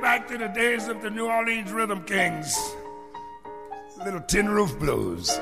Back 0.00 0.28
to 0.28 0.38
the 0.38 0.46
days 0.46 0.86
of 0.86 1.02
the 1.02 1.10
New 1.10 1.26
Orleans 1.26 1.72
Rhythm 1.72 2.04
Kings. 2.04 2.56
Little 4.04 4.20
tin 4.20 4.48
roof 4.48 4.78
blues. 4.78 5.38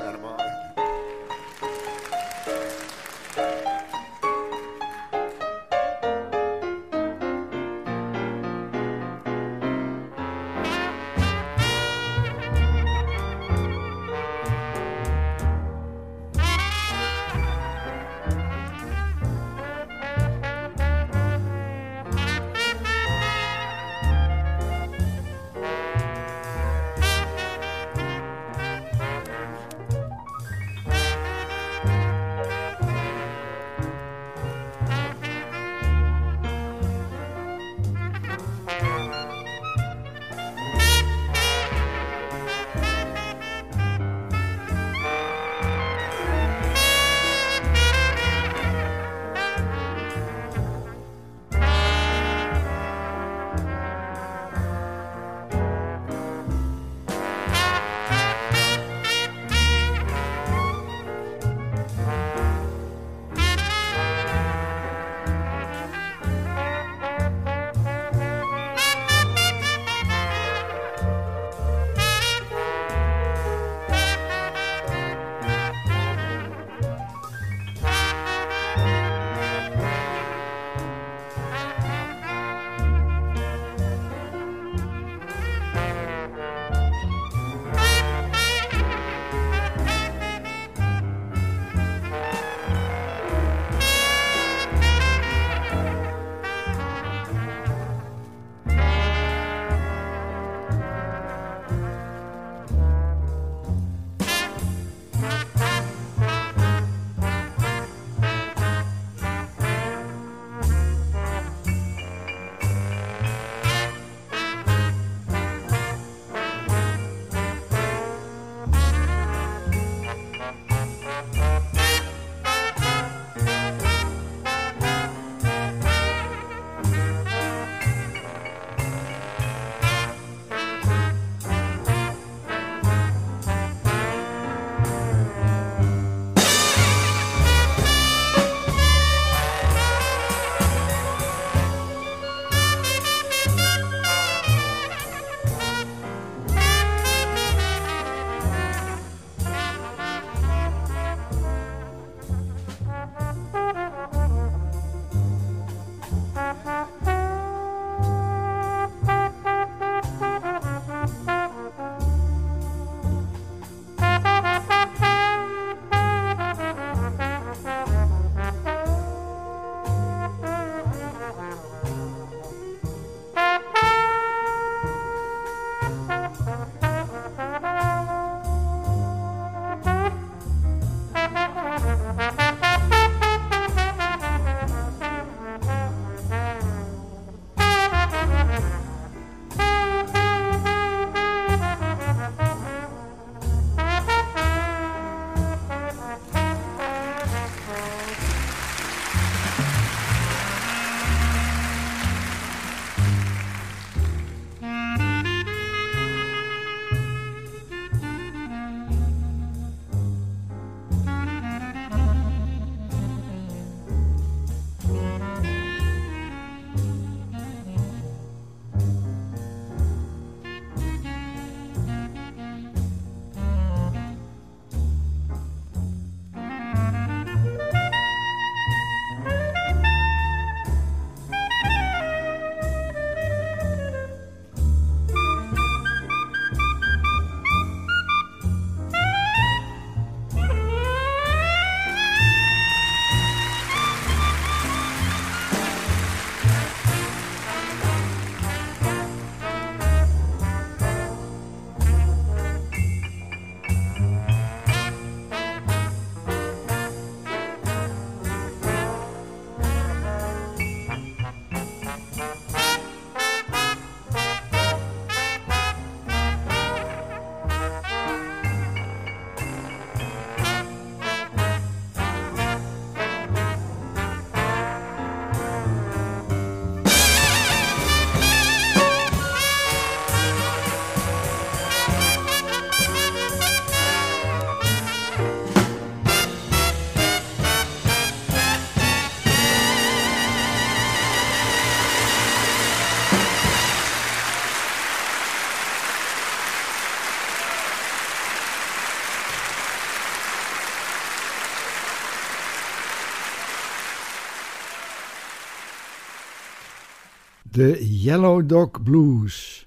De 307.57 308.01
Yellow 308.01 308.47
Dog 308.49 308.83
Blues. 308.83 309.65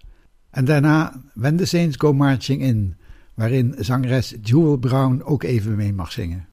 En 0.51 0.65
daarna 0.65 1.23
When 1.35 1.57
the 1.57 1.65
Saints 1.65 1.97
Go 1.97 2.13
Marching 2.13 2.63
In, 2.63 2.97
waarin 3.35 3.75
zangeres 3.79 4.35
Jewel 4.43 4.77
Brown 4.77 5.23
ook 5.25 5.43
even 5.43 5.77
mee 5.77 5.93
mag 5.93 6.13
zingen. 6.13 6.50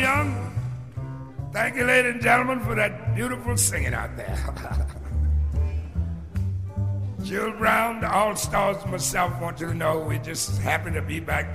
Young. 0.00 0.52
Thank 1.52 1.76
you, 1.76 1.84
ladies 1.84 2.14
and 2.14 2.22
gentlemen, 2.22 2.60
for 2.60 2.74
that 2.74 3.14
beautiful 3.14 3.56
singing 3.56 3.94
out 3.94 4.16
there. 4.16 4.36
Jewel 7.22 7.52
Brown, 7.52 8.00
the 8.00 8.12
All 8.12 8.36
Stars, 8.36 8.84
myself 8.86 9.40
want 9.40 9.60
you 9.60 9.68
to 9.68 9.74
know 9.74 9.98
we 9.98 10.18
just 10.18 10.60
happy 10.60 10.90
to 10.90 11.00
be 11.00 11.20
back 11.20 11.46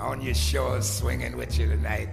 on 0.00 0.20
your 0.20 0.34
shores 0.34 0.88
swinging 0.88 1.36
with 1.36 1.58
you 1.58 1.68
tonight. 1.68 2.08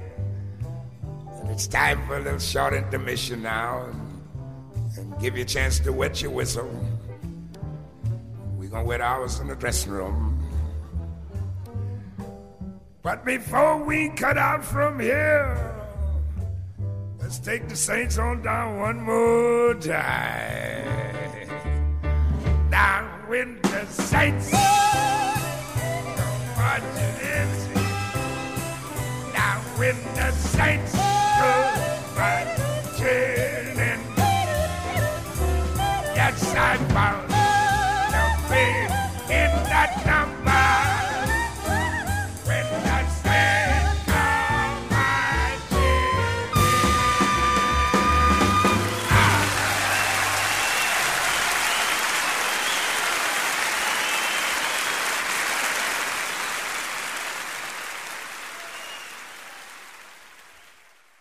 And 1.39 1.49
it's 1.49 1.65
time 1.65 2.05
for 2.05 2.17
a 2.17 2.21
little 2.21 2.39
short 2.39 2.73
intermission 2.73 3.41
now 3.41 3.85
and, 3.85 4.21
and 4.97 5.19
give 5.19 5.35
you 5.35 5.43
a 5.43 5.47
chance 5.47 5.79
to 5.79 5.91
wet 5.91 6.21
your 6.21 6.31
whistle. 6.31 6.69
We're 8.57 8.69
going 8.69 8.83
to 8.83 8.87
wet 8.87 9.01
ours 9.01 9.39
in 9.39 9.47
the 9.47 9.55
dressing 9.55 9.91
room. 9.91 10.34
But 13.05 13.23
before 13.23 13.77
we 13.85 14.09
cut 14.09 14.37
out 14.37 14.65
from 14.65 14.99
here, 14.99 15.73
let's 17.21 17.39
take 17.39 17.69
the 17.69 17.77
Saints 17.77 18.17
on 18.17 18.41
down 18.41 18.79
one 18.79 19.01
more 19.01 19.75
time 19.75 21.05
down 22.75 23.29
with 23.29 23.61
the 23.61 23.85
saints. 23.87 24.51
Down 29.33 29.63
with 29.79 29.99
the 30.15 30.31
saints. 30.31 30.93
Go 30.93 31.53
marching 32.17 33.77
in. 33.89 33.99
Yes, 36.17 36.55
I 36.55 36.77
found 36.95 37.24
the 37.24 37.24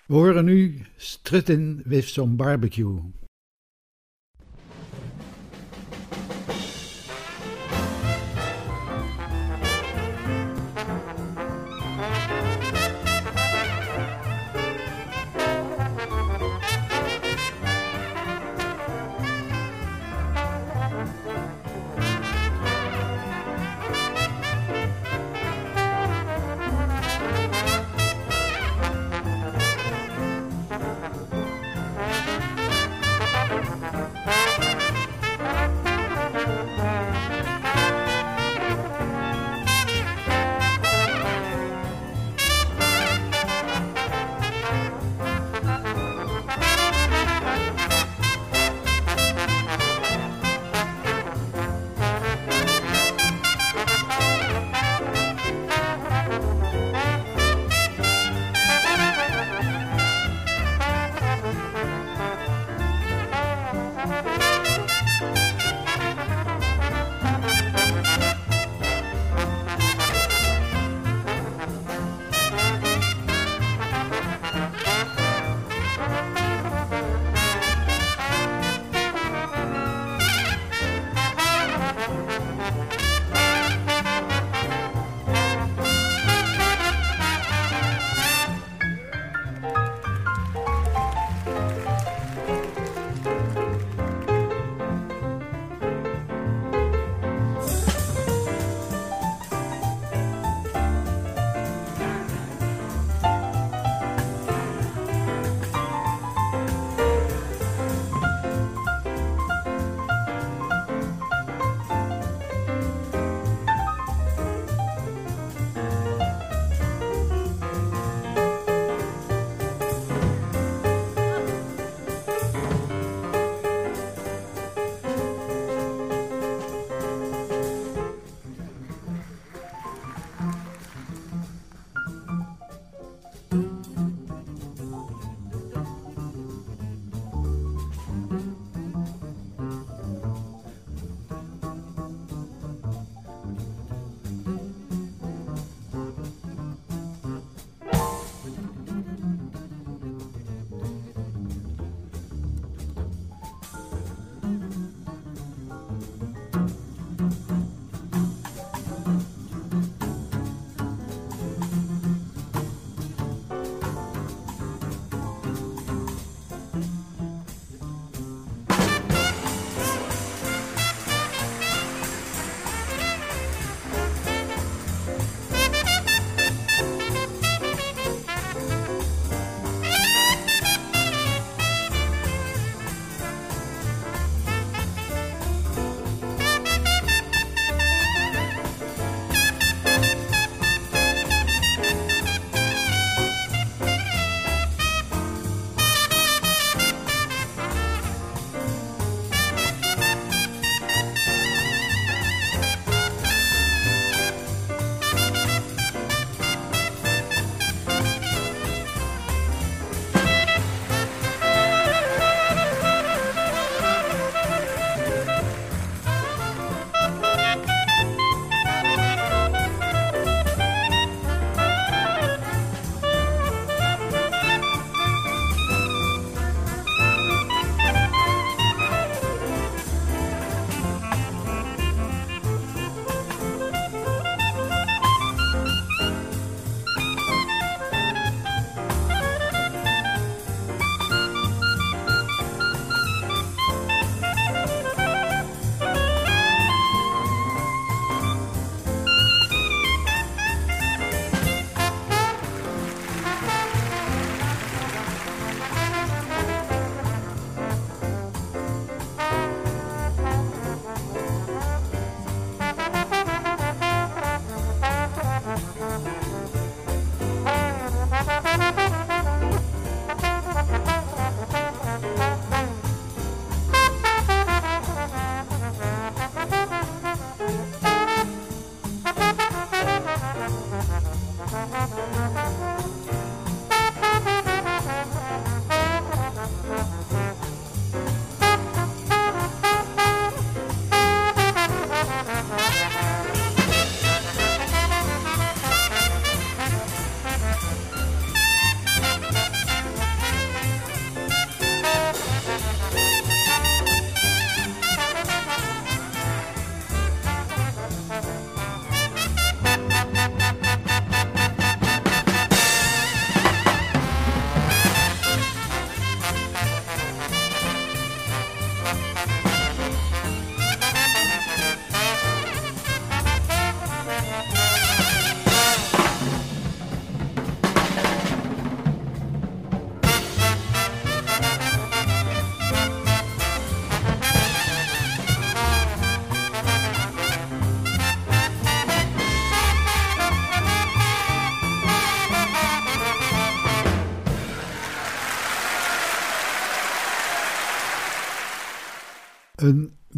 We 0.07 0.17
horen 0.17 0.45
nu 0.45 0.75
Strutting 0.97 1.83
with 1.87 2.09
some 2.09 2.37
barbecue. 2.37 3.01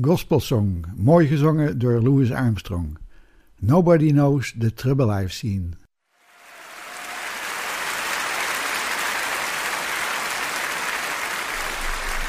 Gospelsong, 0.07 0.87
mooi 0.97 1.27
gezongen 1.27 1.79
door 1.79 2.01
Louis 2.01 2.31
Armstrong. 2.31 2.99
Nobody 3.61 4.13
knows 4.13 4.53
the 4.57 4.71
trouble 4.71 5.11
I've 5.11 5.33
seen. 5.33 5.75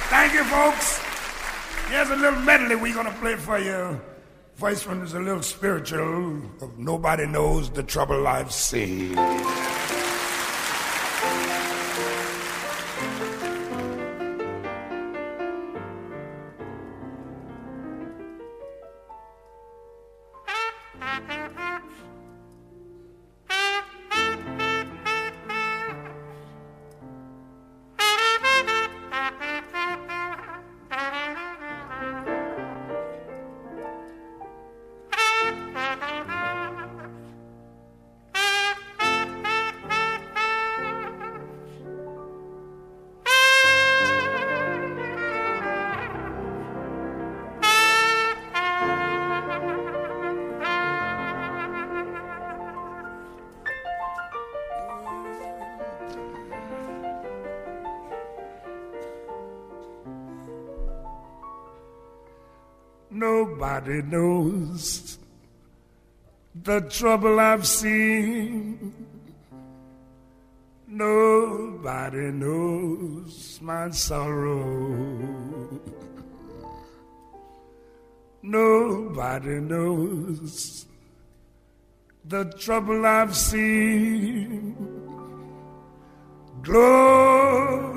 Thank 0.10 0.34
you, 0.34 0.44
folks. 0.46 1.00
Here's 1.90 2.10
a 2.10 2.16
little 2.16 2.40
medley 2.42 2.76
we're 2.76 2.94
going 2.94 3.06
to 3.06 3.20
play 3.22 3.36
for 3.36 3.60
you. 3.60 4.02
First 4.56 4.88
one 4.88 5.04
is 5.04 5.14
a 5.14 5.20
little 5.20 5.44
spiritual. 5.44 6.42
Nobody 6.78 7.28
knows 7.28 7.70
the 7.70 7.84
trouble 7.84 8.28
I've 8.28 8.52
seen. 8.52 9.14
Nobody 63.88 64.06
knows 64.10 65.18
the 66.62 66.82
trouble 66.90 67.40
I've 67.40 67.66
seen. 67.66 68.94
Nobody 70.88 72.32
knows 72.34 73.60
my 73.62 73.90
sorrow. 73.92 75.80
Nobody 78.44 79.62
knows 79.62 80.86
the 82.26 82.44
trouble 82.60 83.06
I've 83.06 83.34
seen. 83.38 84.76
Gloria, 86.62 87.96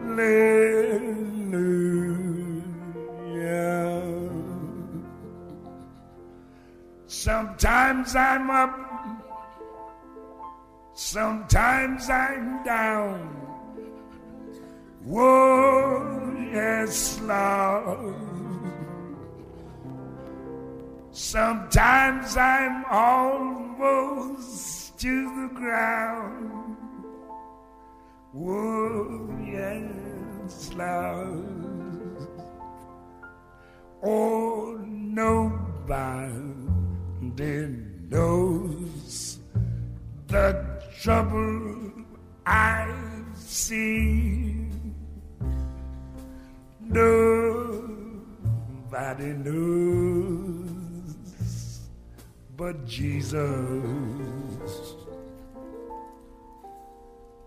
hallelujah. 0.00 1.28
Sometimes 7.06 8.16
I'm 8.16 8.50
up, 8.50 8.78
sometimes 10.94 12.10
I'm 12.10 12.64
down. 12.64 13.20
Whoa, 15.04 16.34
yes, 16.52 17.20
Lord. 17.22 18.16
Sometimes 21.10 22.36
I'm 22.36 22.84
almost 22.90 24.98
to 25.00 25.42
the 25.42 25.54
ground. 25.54 26.76
Whoa, 28.32 29.28
yes, 29.44 30.72
Lord. 30.74 31.67
Oh, 34.02 34.78
nobody 34.86 36.38
knows 38.08 39.38
the 40.28 40.80
trouble 41.00 41.92
I've 42.46 43.36
seen. 43.36 44.94
Nobody 46.80 47.82
knows 49.44 50.68
but 52.56 52.86
Jesus. 52.86 53.38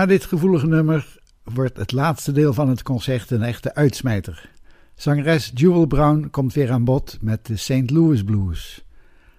dit 0.06 0.24
gevoelige 0.24 0.66
nummer 0.66 1.13
wordt 1.54 1.76
het 1.76 1.92
laatste 1.92 2.32
deel 2.32 2.52
van 2.52 2.68
het 2.68 2.82
concert 2.82 3.30
een 3.30 3.42
echte 3.42 3.74
uitsmijter. 3.74 4.50
Zangeres 4.94 5.50
Jewel 5.54 5.86
Brown 5.86 6.28
komt 6.30 6.52
weer 6.52 6.70
aan 6.70 6.84
bod 6.84 7.18
met 7.20 7.46
de 7.46 7.56
St. 7.56 7.90
Louis 7.90 8.24
Blues. 8.24 8.84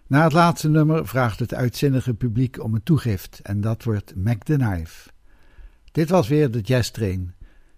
Na 0.08 0.24
het 0.24 0.34
laatste 0.34 0.70
nummer 0.70 1.08
vraagt 1.08 1.40
het 1.40 1.54
uitzinnige 1.54 2.14
publiek 2.14 2.64
om 2.64 2.74
een 2.74 2.84
toegift 2.84 3.40
en 3.44 3.62
dat 3.62 3.84
wordt 3.84 4.16
Mac 4.16 4.44
the 4.44 4.56
Knife. 4.56 5.10
Dit 5.92 6.10
was 6.10 6.28
weer 6.28 6.52
de 6.52 6.62
Jazz 6.62 6.90
Train. 6.90 7.34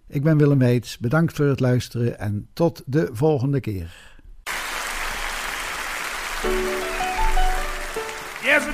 Ik 0.06 0.22
ben 0.22 0.36
Willem 0.36 0.58
Weets, 0.58 0.98
bedankt 0.98 1.32
voor 1.32 1.46
het 1.46 1.60
luisteren 1.60 2.18
en 2.18 2.48
tot 2.52 2.82
de 2.86 3.08
volgende 3.12 3.60
keer. 3.60 4.16
Yes, 8.42 8.64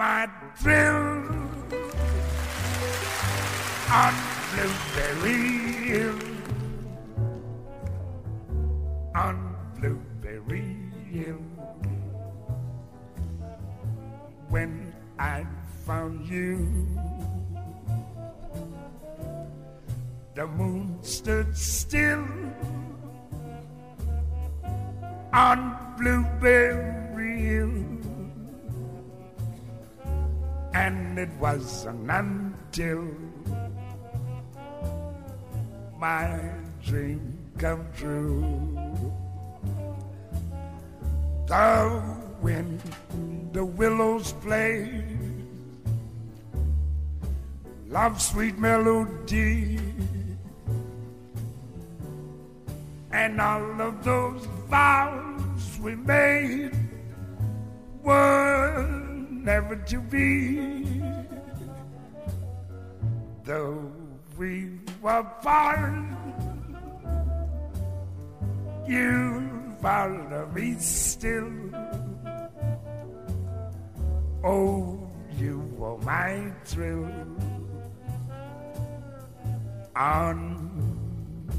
my 0.00 0.26
thrill 0.56 1.28
on 3.92 4.14
Blueberry 4.50 5.42
Hill. 5.88 6.18
On 9.14 9.36
Blueberry 9.78 10.64
Hill. 11.10 11.44
When 14.48 14.90
I 15.18 15.44
found 15.84 16.26
you. 16.26 16.56
The 20.34 20.46
moon 20.46 20.96
stood 21.02 21.54
still 21.54 22.24
on 25.34 25.76
Blueberry 25.98 27.38
Hill. 27.42 27.99
And 30.72 31.18
it 31.18 31.30
wasn't 31.40 32.10
until 32.10 33.04
my 35.98 36.40
dream 36.84 37.38
come 37.58 37.86
true. 37.96 38.40
The 41.46 42.02
wind, 42.40 42.80
the 43.52 43.64
willows 43.64 44.32
play, 44.34 45.04
love 47.88 48.22
sweet 48.22 48.56
melody. 48.56 49.78
And 53.10 53.40
all 53.40 53.80
of 53.82 54.04
those 54.04 54.46
vows 54.68 55.78
we 55.82 55.96
made 55.96 56.70
were 58.04 58.99
never 59.44 59.76
to 59.76 60.00
be. 60.00 61.02
Though 63.44 63.90
we 64.36 64.78
were 65.00 65.18
apart, 65.18 65.94
you 68.86 69.76
follow 69.80 70.50
me 70.54 70.76
still. 70.78 71.50
Oh, 74.44 75.08
you 75.36 75.58
were 75.76 75.98
my 75.98 76.52
thrill 76.64 77.10
on 79.96 80.70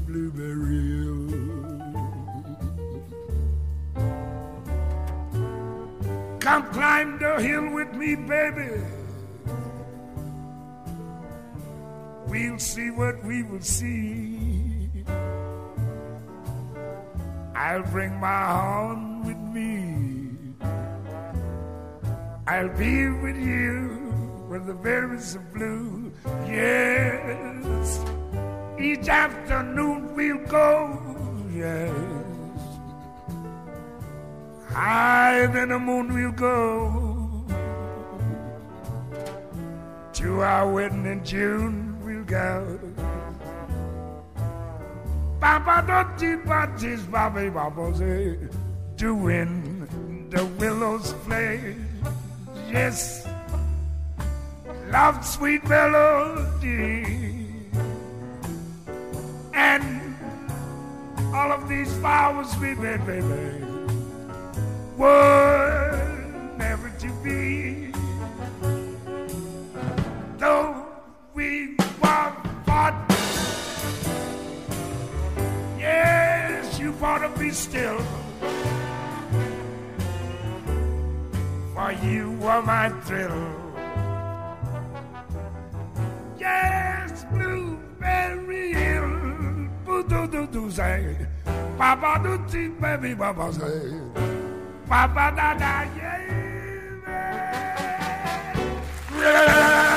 Blueberry 0.06 0.80
Hill. 1.04 1.61
Come 6.42 6.64
climb 6.72 7.20
the 7.20 7.40
hill 7.40 7.70
with 7.70 7.94
me, 7.94 8.16
baby. 8.16 8.82
We'll 12.26 12.58
see 12.58 12.90
what 12.90 13.22
we 13.24 13.44
will 13.44 13.60
see. 13.60 15.04
I'll 17.54 17.84
bring 17.84 18.18
my 18.18 18.44
horn 18.58 19.24
with 19.24 19.38
me. 19.38 20.56
I'll 22.48 22.76
be 22.76 23.08
with 23.08 23.36
you 23.36 23.86
when 24.48 24.66
the 24.66 24.74
berries 24.74 25.36
are 25.36 25.46
blue. 25.54 26.10
Yes, 26.44 28.04
each 28.80 29.08
afternoon 29.08 30.16
we'll 30.16 30.44
go. 30.46 30.98
Yes, 31.54 32.21
higher 34.72 35.46
than 35.48 35.68
the 35.68 35.78
moon 35.78 36.12
we'll 36.12 36.32
go. 36.32 37.44
To 40.14 40.40
our 40.42 40.70
wedding 40.72 41.06
in 41.06 41.24
June 41.24 41.98
we'll 42.04 42.24
go. 42.24 42.78
Papa 45.40 45.84
don't 45.86 46.18
keep 46.18 46.44
parties, 46.44 47.02
Bobby 47.02 47.50
Bobbles, 47.50 47.98
doing 48.96 49.88
eh? 49.90 50.36
the 50.36 50.44
willows 50.58 51.12
play. 51.24 51.74
Yes, 52.70 53.26
love 54.88 55.26
sweet 55.26 55.66
melody. 55.68 57.04
And 59.52 60.14
all 61.34 61.50
of 61.50 61.68
these 61.68 61.92
flowers 61.96 62.56
we 62.58 62.74
made, 62.74 63.04
baby, 63.04 63.71
were 64.96 66.54
never 66.56 66.90
to 66.98 67.08
be. 67.24 67.92
Though 70.38 70.86
we 71.34 71.76
were 72.00 72.32
fought, 72.66 72.94
yes, 75.78 76.78
you 76.78 76.94
ought 77.02 77.18
to 77.18 77.28
be 77.38 77.50
still. 77.50 77.98
For 81.74 81.92
you 82.04 82.32
were 82.40 82.62
my 82.62 82.88
thrill. 83.04 83.62
Yes, 86.38 87.24
blueberry 87.32 88.72
hill. 88.72 89.68
Boo 89.84 90.02
doo 90.08 90.26
doo 90.26 90.46
doo 90.48 90.70
say. 90.70 91.16
Papa 91.78 92.20
do 92.22 92.70
baby 92.80 93.14
baba 93.14 93.52
say. 93.52 94.41
Papa 94.92 95.30
da 95.34 95.54
da 95.54 95.86
yeah. 99.22 99.91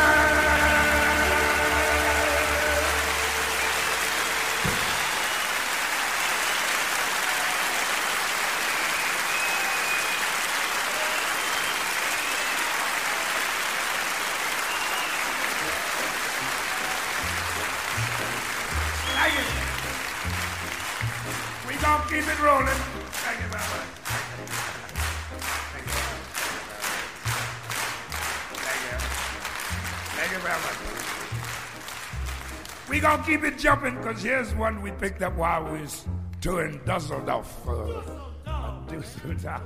Keep 33.23 33.43
it 33.43 33.57
jumping 33.57 33.95
because 33.95 34.21
here's 34.21 34.53
one 34.55 34.81
we 34.81 34.91
picked 34.91 35.23
up 35.23 35.35
while 35.35 35.63
we 35.63 35.81
was 35.81 36.05
touring 36.41 36.79
Dusseldorf. 36.85 37.67
Uh, 37.67 38.01
Dusseldorf. 38.87 39.61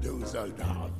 Dusseldorf. 0.00 0.90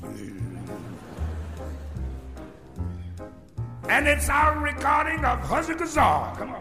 And 3.88 4.08
it's 4.08 4.28
our 4.28 4.58
recording 4.60 5.24
of 5.24 5.40
Huzzy 5.40 5.74
Gazar. 5.74 6.36
Come 6.38 6.50
on. 6.54 6.59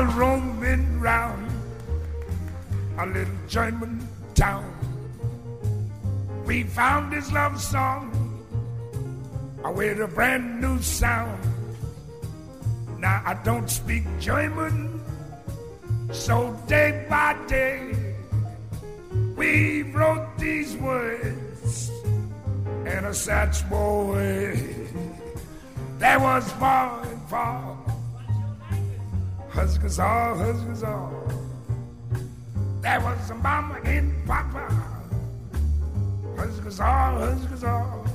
While 0.00 0.18
roaming 0.18 1.00
round 1.00 1.50
a 2.98 3.06
little 3.06 3.34
German 3.48 4.06
town. 4.34 4.64
We 6.46 6.62
found 6.62 7.12
this 7.12 7.30
love 7.32 7.60
song 7.60 8.08
uh, 9.64 9.70
with 9.70 10.00
a 10.00 10.08
brand 10.08 10.60
new 10.60 10.80
sound. 10.80 11.38
Now 12.98 13.22
I 13.26 13.34
don't 13.44 13.68
speak 13.68 14.04
German, 14.18 14.89
Huskazar, 30.00 30.36
Huskazar. 30.38 31.10
There 32.80 33.00
was 33.00 33.30
a 33.30 33.34
mama 33.34 33.80
and 33.84 34.26
papa, 34.26 34.68
Huskazar, 36.36 37.20
Huskazar. 37.20 38.08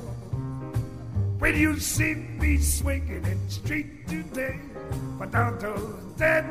When 1.38 1.56
you 1.56 1.78
see 1.78 2.14
me 2.14 2.58
swinging 2.58 3.24
in 3.24 3.46
the 3.46 3.50
street 3.52 4.08
today, 4.08 4.58
but 5.18 5.30
down 5.30 5.58
to 5.60 5.74
that, 6.16 6.44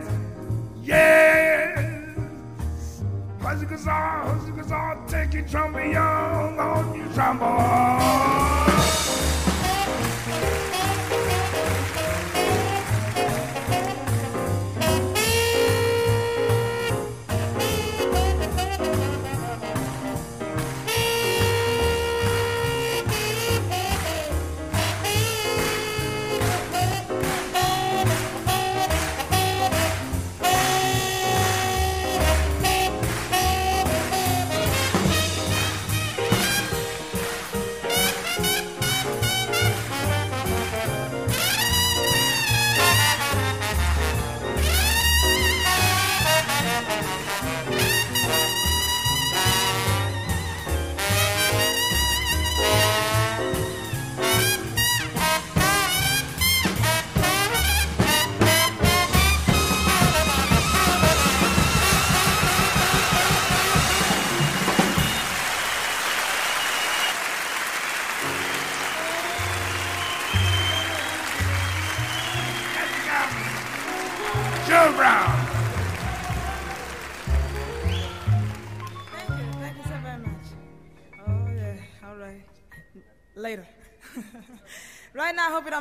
yes. 0.81 1.83
Huskazar, 3.39 4.39
Huskazar, 4.39 5.09
take 5.09 5.33
your 5.33 5.47
trombone 5.47 5.97
on 6.59 6.95
your 6.97 7.07
trombone. 7.13 8.74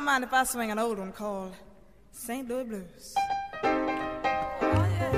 Don't 0.05 0.13
mind 0.13 0.23
if 0.23 0.33
I 0.33 0.43
swing 0.43 0.69
an 0.69 0.77
old 0.77 0.99
one 0.99 1.11
called 1.11 1.55
St. 2.11 2.47
Louis 2.47 2.63
Blues. 2.65 3.15
Oh, 3.63 3.67
yeah. 4.97 5.11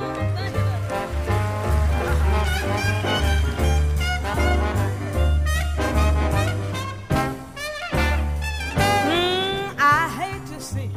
Oh, 0.00 0.14
thank 0.36 0.54
you. 0.56 0.62
Mm, 9.10 9.74
I 9.78 10.08
hate 10.20 10.46
to 10.46 10.60
see 10.62 10.90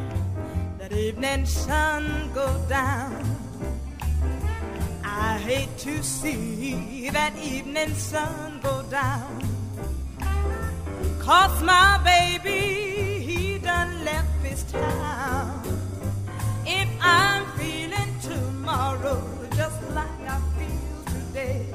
that 0.77 0.93
evening 0.93 1.45
sun 1.45 2.31
go 2.33 2.47
down. 2.69 3.25
I 5.03 5.37
hate 5.39 5.77
to 5.79 6.01
see 6.01 7.09
that 7.09 7.35
evening 7.37 7.93
sun 7.95 8.61
go 8.63 8.81
down. 8.83 9.41
Cause 11.19 11.63
my 11.63 11.99
baby, 12.03 12.82
If 16.65 16.89
I'm 17.01 17.45
feeling 17.57 18.15
tomorrow 18.21 19.21
just 19.55 19.81
like 19.91 20.21
I 20.27 20.39
feel 20.57 21.03
today. 21.05 21.65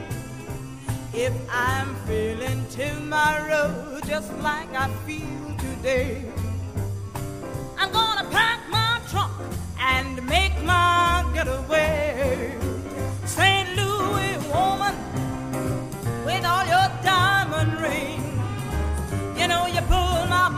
If 1.12 1.32
I'm 1.51 1.95
feeling 2.07 2.64
tomorrow 2.70 4.01
just 4.07 4.32
like 4.39 4.72
I 4.74 4.89
feel 5.07 5.57
today. 5.59 6.24
I'm 7.78 7.93
gonna 7.93 8.28
pack 8.30 8.61
my 8.70 9.01
trunk 9.11 9.32
and 9.78 10.26
make 10.26 10.61
my 10.62 11.24
getaway. 11.34 12.57
St. 13.26 13.68
Louis 13.76 14.36
woman, 14.53 14.95
with 16.24 16.45
all 16.45 16.66
your 16.66 16.89
diamond 17.05 17.80
rings, 17.80 19.39
you 19.39 19.47
know 19.47 19.66
you 19.66 19.82
pull 19.82 20.26
my 20.26 20.49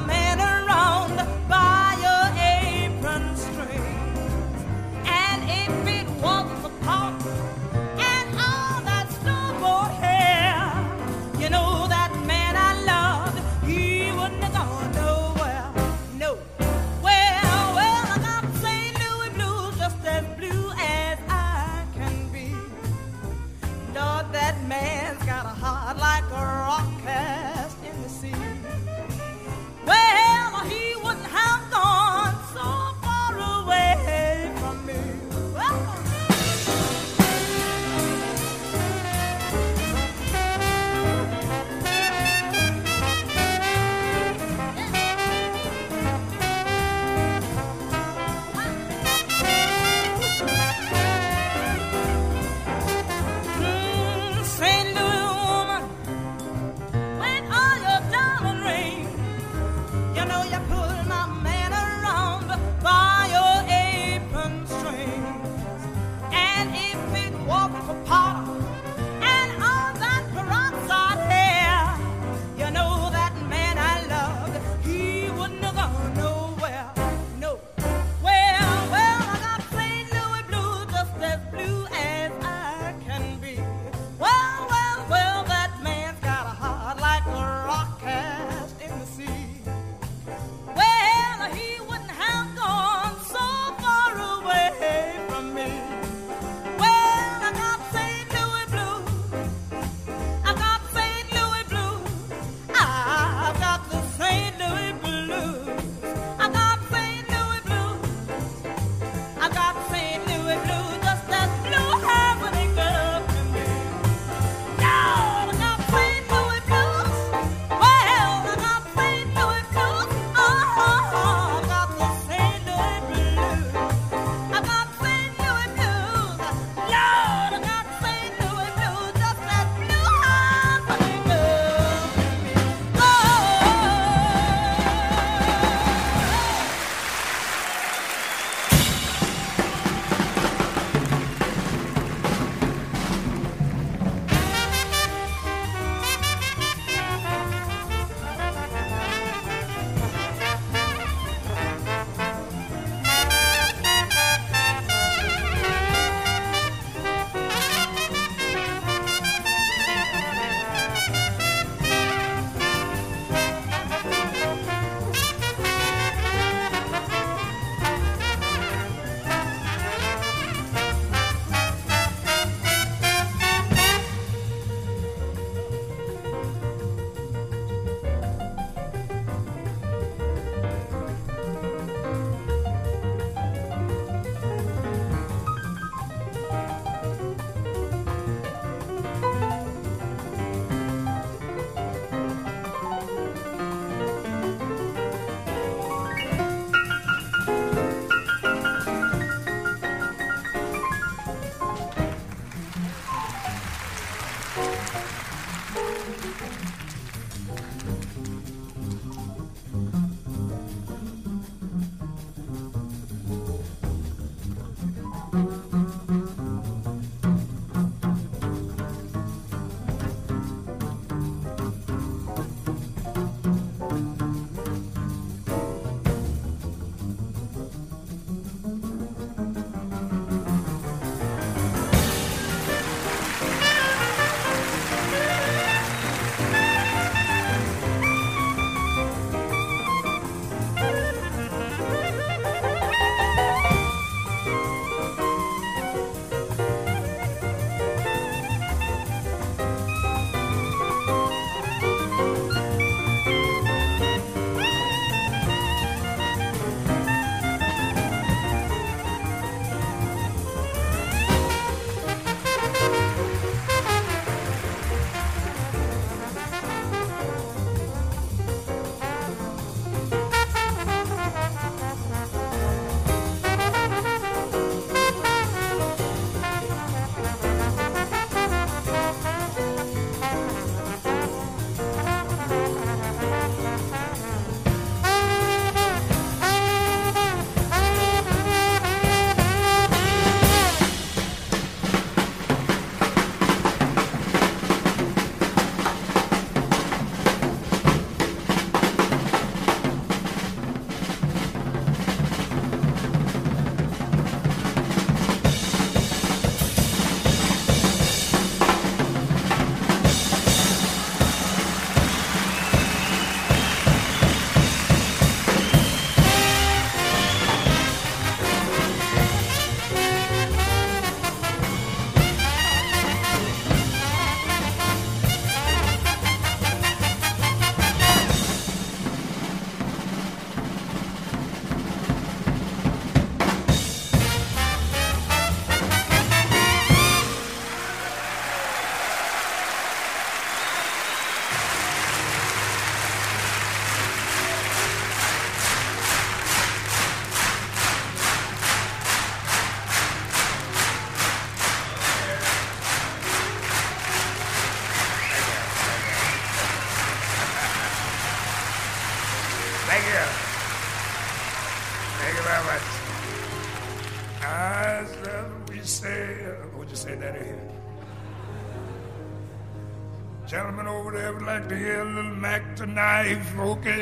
knife. 373.61 374.00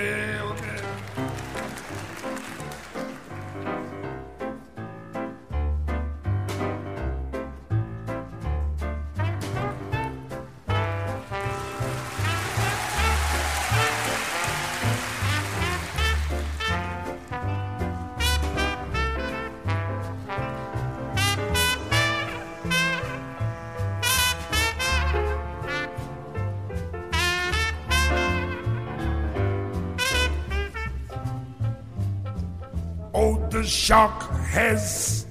Shark 33.88 34.22
has 34.50 35.24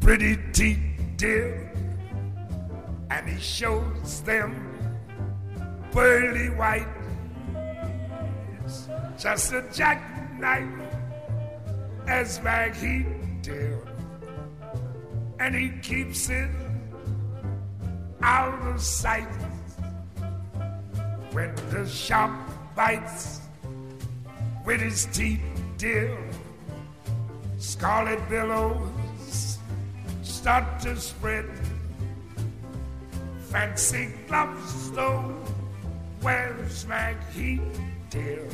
pretty 0.00 0.36
teeth, 0.52 0.80
dear, 1.16 1.72
and 3.08 3.28
he 3.28 3.40
shows 3.40 4.20
them 4.22 4.50
pearly 5.92 6.50
white. 6.50 6.88
It's 8.64 8.88
just 9.16 9.52
a 9.52 9.62
jackknife 9.72 10.66
as 12.08 12.40
Macheath 12.40 13.06
dear, 13.42 13.78
and 15.38 15.54
he 15.54 15.68
keeps 15.82 16.28
it 16.28 16.50
out 18.22 18.60
of 18.66 18.80
sight 18.80 19.30
when 21.30 21.54
the 21.70 21.86
shark 21.86 22.32
bites 22.74 23.40
with 24.64 24.80
his 24.80 25.06
teeth, 25.12 25.38
dear 25.78 26.25
scarlet 27.58 28.20
billows 28.28 29.58
start 30.22 30.80
to 30.80 30.96
spread. 30.96 31.46
Fancy 33.50 34.12
gloves, 34.28 34.90
though, 34.92 35.34
wears 36.22 36.86
mag 36.86 37.16
heat, 37.32 37.60
dear. 38.10 38.46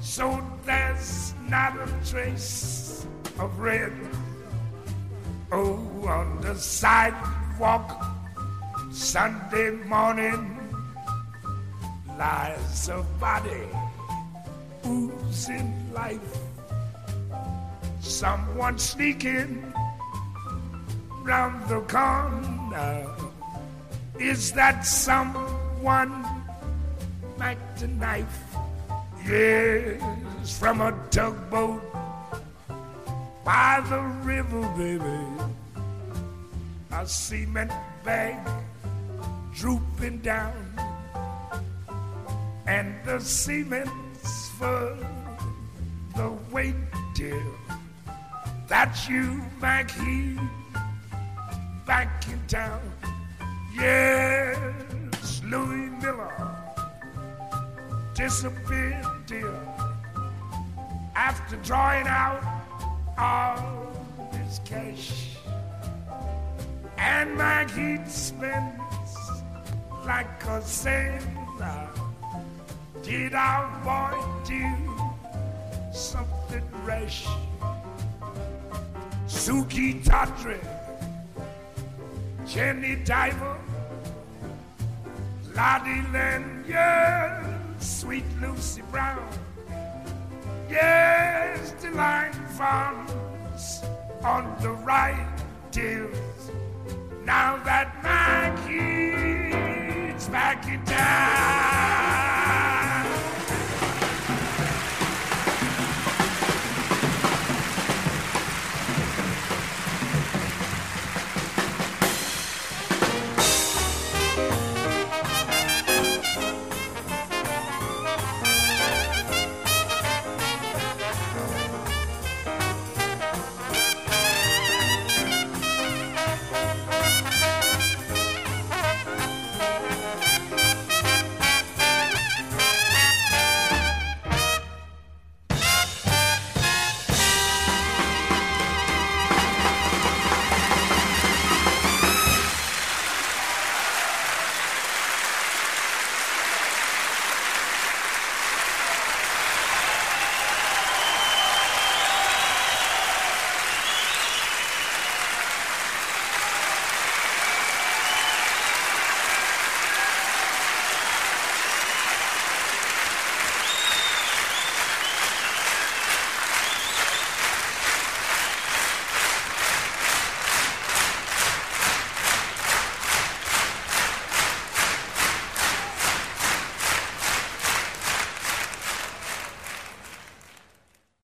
So 0.00 0.40
there's 0.64 1.34
not 1.48 1.76
a 1.76 1.88
trace 2.08 3.06
of 3.38 3.58
red. 3.58 3.92
Oh, 5.52 5.78
on 6.08 6.40
the 6.40 6.54
sidewalk, 6.54 8.04
Sunday 8.92 9.70
morning, 9.86 10.58
lies 12.18 12.88
a 12.88 13.02
body 13.18 13.68
oozing 14.86 15.92
life 15.92 16.43
someone 18.04 18.78
sneaking 18.78 19.72
round 21.22 21.68
the 21.68 21.80
corner. 21.82 23.06
Is 24.20 24.52
that 24.52 24.84
someone 24.84 26.24
like 27.38 27.58
the 27.78 27.88
knife? 27.88 28.44
Yes, 29.26 30.58
from 30.58 30.82
a 30.82 30.92
tugboat 31.10 31.82
by 33.42 33.82
the 33.88 34.00
river, 34.22 34.60
baby. 34.76 35.52
A 36.92 37.06
cement 37.06 37.72
bag 38.04 38.36
drooping 39.54 40.18
down, 40.18 40.52
and 42.66 42.94
the 43.04 43.18
cement's 43.18 44.50
for 44.50 44.96
the 46.14 46.30
weight, 46.52 46.76
dear. 47.14 47.42
That's 48.66 49.08
you 49.08 49.42
back 49.60 49.90
here, 49.90 50.38
back 51.86 52.24
in 52.28 52.40
town. 52.46 52.80
Yes, 53.76 55.42
Louis 55.44 55.90
Miller 56.02 56.50
disappeared, 58.14 59.04
dear, 59.26 59.54
after 61.14 61.56
drawing 61.56 62.06
out 62.06 62.42
all 63.18 63.92
his 64.32 64.60
cash. 64.64 65.34
Macheath 67.36 68.10
spends 68.10 68.80
like 70.06 70.44
a 70.44 70.62
sailor. 70.62 71.88
Did 73.02 73.34
our 73.34 73.66
boy 73.82 74.14
do 74.46 75.92
something 75.92 76.62
rash? 76.84 77.26
Sukey 79.44 80.02
Tawdry, 80.02 80.58
Jenny 82.46 82.96
Diver, 83.04 83.58
Lottie 85.54 86.02
yes, 86.66 87.44
sweet 87.78 88.24
Lucy 88.40 88.80
Brown, 88.90 89.28
yes, 90.70 91.72
the 91.72 91.90
line 91.90 92.32
farms 92.56 93.82
on 94.22 94.56
the 94.62 94.70
right 94.70 95.28
deals. 95.70 96.16
Now 97.26 97.62
that 97.64 98.02
Mackie's 98.02 98.74
back 100.28 100.66
in 100.66 100.82
town. 100.86 101.83